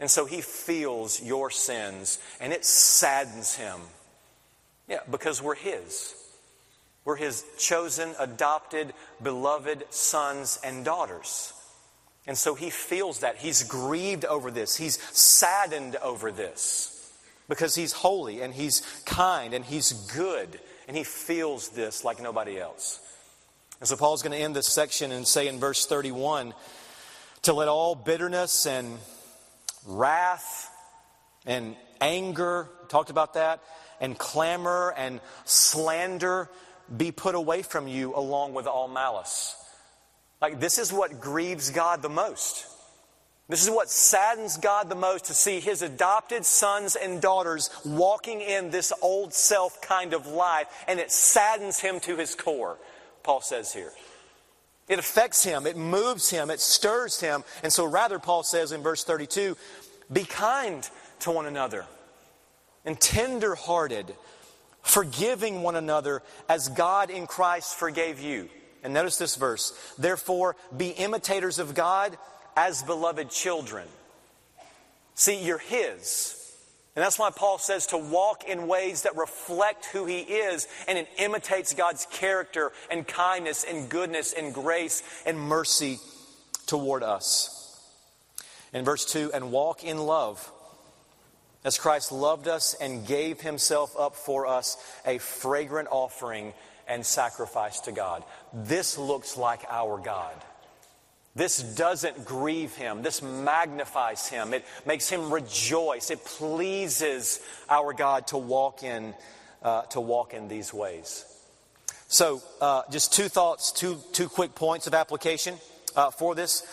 And 0.00 0.10
so 0.10 0.26
he 0.26 0.40
feels 0.40 1.22
your 1.22 1.50
sins 1.50 2.18
and 2.40 2.52
it 2.52 2.64
saddens 2.64 3.54
him. 3.54 3.80
Yeah, 4.88 5.00
because 5.10 5.40
we're 5.40 5.54
his. 5.54 6.14
We're 7.04 7.16
his 7.16 7.44
chosen, 7.58 8.14
adopted, 8.18 8.92
beloved 9.22 9.84
sons 9.90 10.58
and 10.64 10.84
daughters. 10.84 11.52
And 12.26 12.36
so 12.36 12.54
he 12.54 12.70
feels 12.70 13.20
that. 13.20 13.36
He's 13.36 13.62
grieved 13.62 14.24
over 14.24 14.50
this. 14.50 14.76
He's 14.76 14.98
saddened 15.12 15.96
over 15.96 16.32
this 16.32 16.93
because 17.48 17.74
he's 17.74 17.92
holy 17.92 18.40
and 18.40 18.54
he's 18.54 18.82
kind 19.04 19.54
and 19.54 19.64
he's 19.64 19.92
good 20.14 20.60
and 20.88 20.96
he 20.96 21.04
feels 21.04 21.70
this 21.70 22.04
like 22.04 22.22
nobody 22.22 22.58
else. 22.58 23.00
And 23.80 23.88
so 23.88 23.96
Paul's 23.96 24.22
going 24.22 24.36
to 24.36 24.42
end 24.42 24.54
this 24.54 24.68
section 24.68 25.12
and 25.12 25.26
say 25.26 25.48
in 25.48 25.58
verse 25.58 25.86
31 25.86 26.54
to 27.42 27.52
let 27.52 27.68
all 27.68 27.94
bitterness 27.94 28.66
and 28.66 28.98
wrath 29.86 30.70
and 31.46 31.76
anger, 32.00 32.68
talked 32.88 33.10
about 33.10 33.34
that, 33.34 33.62
and 34.00 34.18
clamor 34.18 34.94
and 34.96 35.20
slander 35.44 36.48
be 36.94 37.12
put 37.12 37.34
away 37.34 37.62
from 37.62 37.88
you 37.88 38.14
along 38.14 38.54
with 38.54 38.66
all 38.66 38.88
malice. 38.88 39.56
Like, 40.40 40.60
this 40.60 40.78
is 40.78 40.92
what 40.92 41.20
grieves 41.20 41.70
God 41.70 42.02
the 42.02 42.08
most. 42.08 42.66
This 43.48 43.62
is 43.62 43.70
what 43.70 43.90
saddens 43.90 44.56
God 44.56 44.88
the 44.88 44.94
most 44.94 45.26
to 45.26 45.34
see 45.34 45.60
his 45.60 45.82
adopted 45.82 46.46
sons 46.46 46.96
and 46.96 47.20
daughters 47.20 47.68
walking 47.84 48.40
in 48.40 48.70
this 48.70 48.92
old 49.02 49.34
self 49.34 49.82
kind 49.82 50.14
of 50.14 50.26
life, 50.26 50.66
and 50.88 50.98
it 50.98 51.10
saddens 51.10 51.78
him 51.78 52.00
to 52.00 52.16
his 52.16 52.34
core, 52.34 52.78
Paul 53.22 53.42
says 53.42 53.72
here. 53.72 53.92
It 54.88 54.98
affects 54.98 55.44
him, 55.44 55.66
it 55.66 55.76
moves 55.76 56.30
him, 56.30 56.50
it 56.50 56.60
stirs 56.60 57.20
him. 57.20 57.44
And 57.62 57.72
so, 57.72 57.84
rather, 57.84 58.18
Paul 58.18 58.42
says 58.42 58.72
in 58.72 58.82
verse 58.82 59.04
32 59.04 59.56
be 60.12 60.24
kind 60.24 60.88
to 61.20 61.30
one 61.30 61.46
another 61.46 61.86
and 62.84 63.00
tender 63.00 63.54
hearted, 63.54 64.14
forgiving 64.82 65.62
one 65.62 65.76
another 65.76 66.22
as 66.48 66.68
God 66.68 67.10
in 67.10 67.26
Christ 67.26 67.76
forgave 67.76 68.20
you. 68.20 68.48
And 68.82 68.92
notice 68.92 69.16
this 69.16 69.36
verse 69.36 69.72
therefore, 69.98 70.56
be 70.74 70.88
imitators 70.88 71.58
of 71.58 71.74
God 71.74 72.16
as 72.56 72.82
beloved 72.82 73.30
children. 73.30 73.86
See, 75.14 75.44
you're 75.44 75.58
His. 75.58 76.40
And 76.96 77.02
that's 77.02 77.18
why 77.18 77.30
Paul 77.30 77.58
says 77.58 77.88
to 77.88 77.98
walk 77.98 78.44
in 78.48 78.68
ways 78.68 79.02
that 79.02 79.16
reflect 79.16 79.86
who 79.86 80.06
he 80.06 80.20
is 80.20 80.68
and 80.86 80.96
it 80.96 81.08
imitates 81.18 81.74
God's 81.74 82.06
character 82.06 82.70
and 82.88 83.06
kindness 83.06 83.64
and 83.68 83.88
goodness 83.88 84.32
and 84.32 84.54
grace 84.54 85.02
and 85.26 85.38
mercy 85.38 85.98
toward 86.66 87.02
us. 87.02 87.50
In 88.72 88.84
verse 88.84 89.04
2, 89.06 89.32
and 89.34 89.50
walk 89.50 89.82
in 89.82 89.98
love 89.98 90.50
as 91.64 91.78
Christ 91.78 92.12
loved 92.12 92.46
us 92.46 92.74
and 92.80 93.06
gave 93.06 93.40
himself 93.40 93.96
up 93.98 94.14
for 94.14 94.46
us, 94.46 94.76
a 95.04 95.18
fragrant 95.18 95.88
offering 95.90 96.52
and 96.86 97.04
sacrifice 97.04 97.80
to 97.80 97.92
God. 97.92 98.22
This 98.52 98.98
looks 98.98 99.36
like 99.36 99.64
our 99.68 99.98
God. 99.98 100.34
This 101.36 101.58
doesn't 101.58 102.24
grieve 102.24 102.76
him. 102.76 103.02
This 103.02 103.20
magnifies 103.20 104.28
him. 104.28 104.54
It 104.54 104.64
makes 104.86 105.08
him 105.08 105.32
rejoice. 105.32 106.10
It 106.10 106.24
pleases 106.24 107.40
our 107.68 107.92
God 107.92 108.28
to 108.28 108.38
walk 108.38 108.84
in, 108.84 109.14
uh, 109.62 109.82
to 109.82 110.00
walk 110.00 110.32
in 110.32 110.46
these 110.46 110.72
ways. 110.72 111.24
So, 112.06 112.40
uh, 112.60 112.82
just 112.90 113.12
two 113.12 113.28
thoughts, 113.28 113.72
two, 113.72 113.98
two 114.12 114.28
quick 114.28 114.54
points 114.54 114.86
of 114.86 114.94
application 114.94 115.56
uh, 115.96 116.12
for 116.12 116.36
this. 116.36 116.64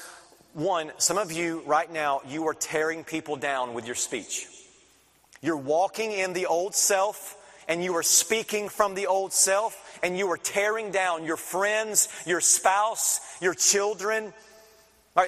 One, 0.54 0.92
some 0.98 1.18
of 1.18 1.32
you 1.32 1.64
right 1.66 1.92
now, 1.92 2.22
you 2.28 2.48
are 2.48 2.54
tearing 2.54 3.04
people 3.04 3.38
down 3.38 3.74
with 3.74 3.88
your 3.88 3.96
speech. 3.96 4.48
You're 5.42 5.58
walking 5.58 6.12
in 6.12 6.34
the 6.34 6.46
old 6.46 6.76
self 6.76 7.36
and 7.68 7.84
you 7.84 7.96
are 7.96 8.04
speaking 8.04 8.70
from 8.70 8.94
the 8.94 9.08
old 9.08 9.34
self 9.34 10.00
and 10.04 10.18
you 10.18 10.30
are 10.30 10.38
tearing 10.38 10.92
down 10.92 11.24
your 11.24 11.38
friends, 11.38 12.10
your 12.28 12.42
spouse, 12.42 13.22
your 13.42 13.56
children, 13.56 14.34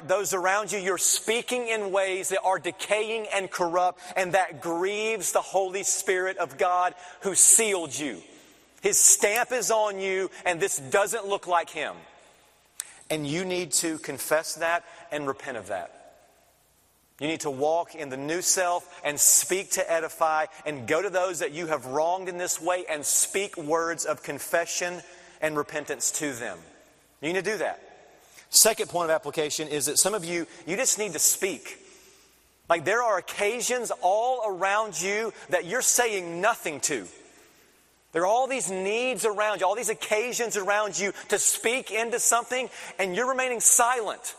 Those 0.06 0.34
around 0.34 0.72
you, 0.72 0.80
you're 0.80 0.98
speaking 0.98 1.67
in 1.67 1.91
ways 1.91 2.30
that 2.30 2.41
are 2.41 2.60
decaying 2.60 3.28
and 3.34 3.52
corrupt, 3.52 4.00
and 4.15 4.34
that 4.34 4.62
grieves 4.62 5.34
the 5.34 5.41
Holy 5.41 5.84
Spirit 5.84 6.38
of 6.38 6.58
God 6.58 6.96
who 7.22 7.36
sealed 7.36 7.98
you. 7.98 8.22
His 8.82 9.00
stamp 9.00 9.52
is 9.52 9.72
on 9.72 10.00
you, 10.00 10.30
and 10.46 10.60
this 10.60 10.78
doesn't 10.78 11.28
look 11.28 11.48
like 11.48 11.69
Him. 11.69 11.96
And 13.10 13.28
you 13.28 13.43
need 13.43 13.72
to 13.74 13.98
confess 14.00 14.56
that 14.56 14.86
and 15.12 15.28
repent 15.28 15.58
of 15.58 15.67
that. 15.67 16.00
You 17.19 17.28
need 17.28 17.41
to 17.41 17.52
walk 17.52 17.93
in 17.93 18.10
the 18.10 18.17
new 18.17 18.41
self 18.41 19.02
and 19.04 19.19
speak 19.19 19.72
to 19.72 19.91
edify 19.91 20.48
and 20.65 20.88
go 20.88 21.02
to 21.02 21.10
those 21.10 21.39
that 21.39 21.52
you 21.52 21.67
have 21.67 21.86
wronged 21.86 22.28
in 22.28 22.38
this 22.38 22.60
way 22.60 22.86
and 22.89 23.06
speak 23.06 23.56
words 23.56 24.06
of 24.06 24.24
confession 24.24 25.02
and 25.39 25.56
repentance 25.56 26.12
to 26.12 26.34
them. 26.34 26.58
You 27.22 27.32
need 27.32 27.43
to 27.43 27.52
do 27.52 27.58
that. 27.60 27.93
Second 28.54 28.88
point 28.88 29.10
of 29.10 29.16
application 29.16 29.68
is 29.68 29.88
that 29.88 29.98
some 29.98 30.13
of 30.13 30.24
you, 30.24 30.46
you 30.68 30.76
just 30.76 31.00
need 31.00 31.13
to 31.13 31.20
speak. 31.20 31.80
Like 32.70 32.86
there 32.86 33.02
are 33.02 33.18
occasions 33.18 33.92
all 34.04 34.44
around 34.48 35.02
you 35.02 35.34
that 35.50 35.66
you're 35.66 35.82
saying 35.82 36.39
nothing 36.39 36.80
to. 36.82 37.08
There 38.12 38.22
are 38.22 38.28
all 38.28 38.46
these 38.46 38.70
needs 38.70 39.26
around 39.26 39.60
you, 39.60 39.66
all 39.66 39.76
these 39.76 39.89
occasions 39.89 40.56
around 40.56 41.00
you 41.00 41.13
to 41.30 41.39
speak 41.39 41.89
into 41.89 42.20
something, 42.20 42.70
and 43.00 43.16
you're 43.16 43.30
remaining 43.30 43.60
silent. 43.60 44.36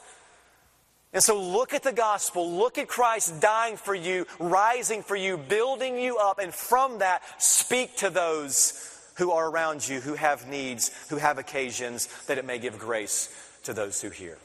And 1.12 1.20
so 1.20 1.40
look 1.40 1.74
at 1.74 1.82
the 1.82 1.92
gospel, 1.92 2.52
look 2.52 2.78
at 2.78 2.86
Christ 2.86 3.40
dying 3.40 3.76
for 3.76 3.96
you, 3.96 4.26
rising 4.38 5.02
for 5.02 5.16
you, 5.16 5.36
building 5.36 5.98
you 5.98 6.18
up, 6.18 6.38
and 6.38 6.54
from 6.54 7.00
that, 7.00 7.22
speak 7.42 7.96
to 7.96 8.10
those 8.10 9.12
who 9.16 9.32
are 9.32 9.50
around 9.50 9.88
you, 9.88 10.00
who 10.00 10.14
have 10.14 10.46
needs, 10.46 10.92
who 11.08 11.16
have 11.16 11.38
occasions, 11.38 12.06
that 12.26 12.38
it 12.38 12.44
may 12.44 12.60
give 12.60 12.78
grace 12.78 13.28
to 13.64 13.72
those 13.72 14.00
who 14.00 14.10
hear. 14.10 14.38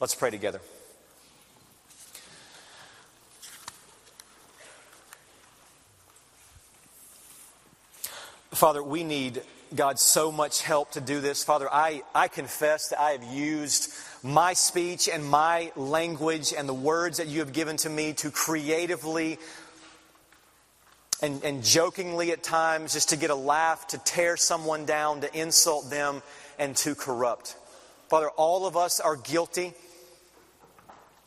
Let's 0.00 0.14
pray 0.14 0.30
together. 0.30 0.60
Father, 8.50 8.82
we 8.82 9.04
need, 9.04 9.42
God, 9.74 10.00
so 10.00 10.32
much 10.32 10.62
help 10.62 10.92
to 10.92 11.00
do 11.00 11.20
this. 11.20 11.44
Father, 11.44 11.68
I, 11.72 12.02
I 12.14 12.28
confess 12.28 12.88
that 12.88 13.00
I 13.00 13.12
have 13.12 13.22
used 13.22 13.92
my 14.22 14.54
speech 14.54 15.08
and 15.08 15.24
my 15.24 15.70
language 15.76 16.52
and 16.56 16.68
the 16.68 16.74
words 16.74 17.18
that 17.18 17.28
you 17.28 17.40
have 17.40 17.52
given 17.52 17.76
to 17.78 17.90
me 17.90 18.14
to 18.14 18.30
creatively 18.30 19.38
and, 21.22 21.44
and 21.44 21.62
jokingly 21.62 22.32
at 22.32 22.42
times 22.42 22.94
just 22.94 23.10
to 23.10 23.16
get 23.16 23.30
a 23.30 23.34
laugh, 23.34 23.86
to 23.88 23.98
tear 23.98 24.36
someone 24.36 24.86
down, 24.86 25.20
to 25.20 25.38
insult 25.38 25.90
them, 25.90 26.22
and 26.58 26.74
to 26.78 26.94
corrupt. 26.94 27.54
Father, 28.08 28.30
all 28.30 28.66
of 28.66 28.76
us 28.76 29.00
are 29.00 29.16
guilty. 29.16 29.74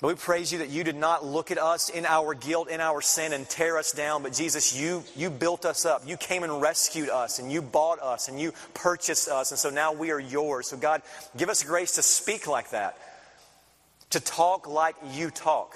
But 0.02 0.08
we 0.08 0.14
praise 0.16 0.52
you 0.52 0.60
that 0.60 0.70
you 0.70 0.84
did 0.84 0.96
not 0.96 1.24
look 1.24 1.52
at 1.52 1.60
us 1.60 1.90
in 1.90 2.08
our 2.08 2.34
guilt, 2.34 2.70
in 2.70 2.82
our 2.82 3.02
sin, 3.02 3.34
and 3.34 3.48
tear 3.48 3.78
us 3.78 3.92
down. 3.92 4.24
But 4.24 4.34
Jesus, 4.34 4.76
you, 4.76 5.04
you 5.16 5.30
built 5.30 5.64
us 5.64 5.86
up. 5.86 6.02
You 6.08 6.18
came 6.18 6.42
and 6.42 6.60
rescued 6.60 7.10
us, 7.10 7.38
and 7.38 7.52
you 7.52 7.62
bought 7.62 8.00
us, 8.00 8.28
and 8.28 8.40
you 8.40 8.52
purchased 8.74 9.30
us. 9.30 9.52
And 9.52 9.60
so 9.60 9.70
now 9.70 9.94
we 9.94 10.10
are 10.10 10.20
yours. 10.20 10.70
So, 10.70 10.78
God, 10.78 11.04
give 11.38 11.50
us 11.50 11.62
grace 11.62 11.94
to 11.96 12.02
speak 12.02 12.48
like 12.48 12.72
that, 12.72 12.98
to 14.10 14.20
talk 14.20 14.68
like 14.68 14.96
you 15.12 15.30
talk, 15.30 15.76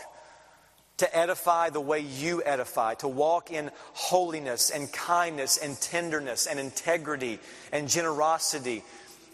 to 0.98 1.15
edify 1.15 1.70
the 1.70 1.80
way 1.80 2.00
you 2.00 2.41
edify, 2.44 2.96
to 2.96 3.08
walk 3.08 3.52
in 3.52 3.70
holiness 3.94 4.72
and 4.72 4.91
kindness 4.91 5.58
and 5.58 5.80
tenderness 5.80 6.48
and 6.48 6.60
integrity 6.60 7.38
and 7.72 7.88
generosity 7.88 8.82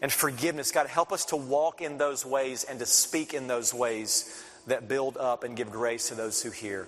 and 0.01 0.11
forgiveness. 0.11 0.71
God, 0.71 0.87
help 0.87 1.11
us 1.11 1.25
to 1.25 1.35
walk 1.35 1.81
in 1.81 1.97
those 1.97 2.25
ways 2.25 2.63
and 2.63 2.79
to 2.79 2.85
speak 2.85 3.33
in 3.33 3.47
those 3.47 3.73
ways 3.73 4.43
that 4.67 4.87
build 4.87 5.17
up 5.17 5.43
and 5.43 5.55
give 5.55 5.71
grace 5.71 6.09
to 6.09 6.15
those 6.15 6.41
who 6.41 6.51
hear. 6.51 6.87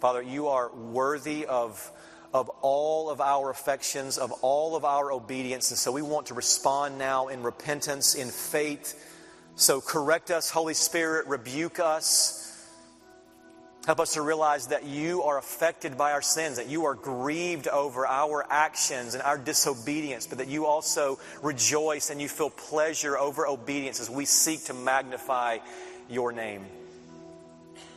Father, 0.00 0.20
you 0.20 0.48
are 0.48 0.70
worthy 0.74 1.46
of, 1.46 1.90
of 2.34 2.50
all 2.60 3.08
of 3.08 3.20
our 3.20 3.50
affections, 3.50 4.18
of 4.18 4.30
all 4.42 4.76
of 4.76 4.84
our 4.84 5.10
obedience. 5.10 5.70
And 5.70 5.78
so 5.78 5.90
we 5.90 6.02
want 6.02 6.26
to 6.26 6.34
respond 6.34 6.98
now 6.98 7.28
in 7.28 7.42
repentance, 7.42 8.14
in 8.14 8.28
faith. 8.28 9.02
So 9.54 9.80
correct 9.80 10.30
us, 10.30 10.50
Holy 10.50 10.74
Spirit, 10.74 11.26
rebuke 11.28 11.80
us. 11.80 12.42
Help 13.86 14.00
us 14.00 14.14
to 14.14 14.22
realize 14.22 14.66
that 14.66 14.84
you 14.84 15.22
are 15.22 15.38
affected 15.38 15.96
by 15.96 16.10
our 16.10 16.20
sins, 16.20 16.56
that 16.56 16.68
you 16.68 16.86
are 16.86 16.94
grieved 16.94 17.68
over 17.68 18.04
our 18.04 18.44
actions 18.50 19.14
and 19.14 19.22
our 19.22 19.38
disobedience, 19.38 20.26
but 20.26 20.38
that 20.38 20.48
you 20.48 20.66
also 20.66 21.20
rejoice 21.40 22.10
and 22.10 22.20
you 22.20 22.28
feel 22.28 22.50
pleasure 22.50 23.16
over 23.16 23.46
obedience 23.46 24.00
as 24.00 24.10
we 24.10 24.24
seek 24.24 24.64
to 24.64 24.74
magnify 24.74 25.58
your 26.10 26.32
name. 26.32 26.66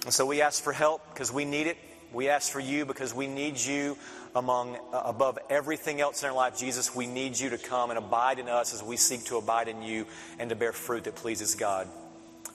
And 0.05 0.13
so 0.13 0.27
we 0.27 0.43
ask 0.43 0.63
for 0.63 0.73
help 0.73 1.01
because 1.11 1.33
we 1.33 1.43
need 1.43 1.65
it. 1.65 1.77
We 2.13 2.29
ask 2.29 2.51
for 2.51 2.59
you 2.59 2.85
because 2.85 3.11
we 3.11 3.25
need 3.25 3.59
you 3.59 3.97
among 4.35 4.75
uh, 4.93 5.01
above 5.05 5.39
everything 5.49 6.01
else 6.01 6.21
in 6.21 6.29
our 6.29 6.35
life. 6.35 6.55
Jesus, 6.55 6.95
we 6.95 7.07
need 7.07 7.37
you 7.39 7.49
to 7.49 7.57
come 7.57 7.89
and 7.89 7.97
abide 7.97 8.37
in 8.37 8.47
us 8.47 8.75
as 8.75 8.83
we 8.83 8.95
seek 8.95 9.25
to 9.25 9.37
abide 9.37 9.67
in 9.67 9.81
you 9.81 10.05
and 10.37 10.51
to 10.51 10.55
bear 10.55 10.71
fruit 10.71 11.05
that 11.05 11.15
pleases 11.15 11.55
God. 11.55 11.87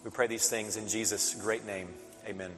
We 0.04 0.12
pray 0.12 0.28
these 0.28 0.48
things 0.48 0.76
in 0.76 0.86
Jesus' 0.86 1.34
great 1.34 1.66
name. 1.66 1.88
Amen. 2.28 2.52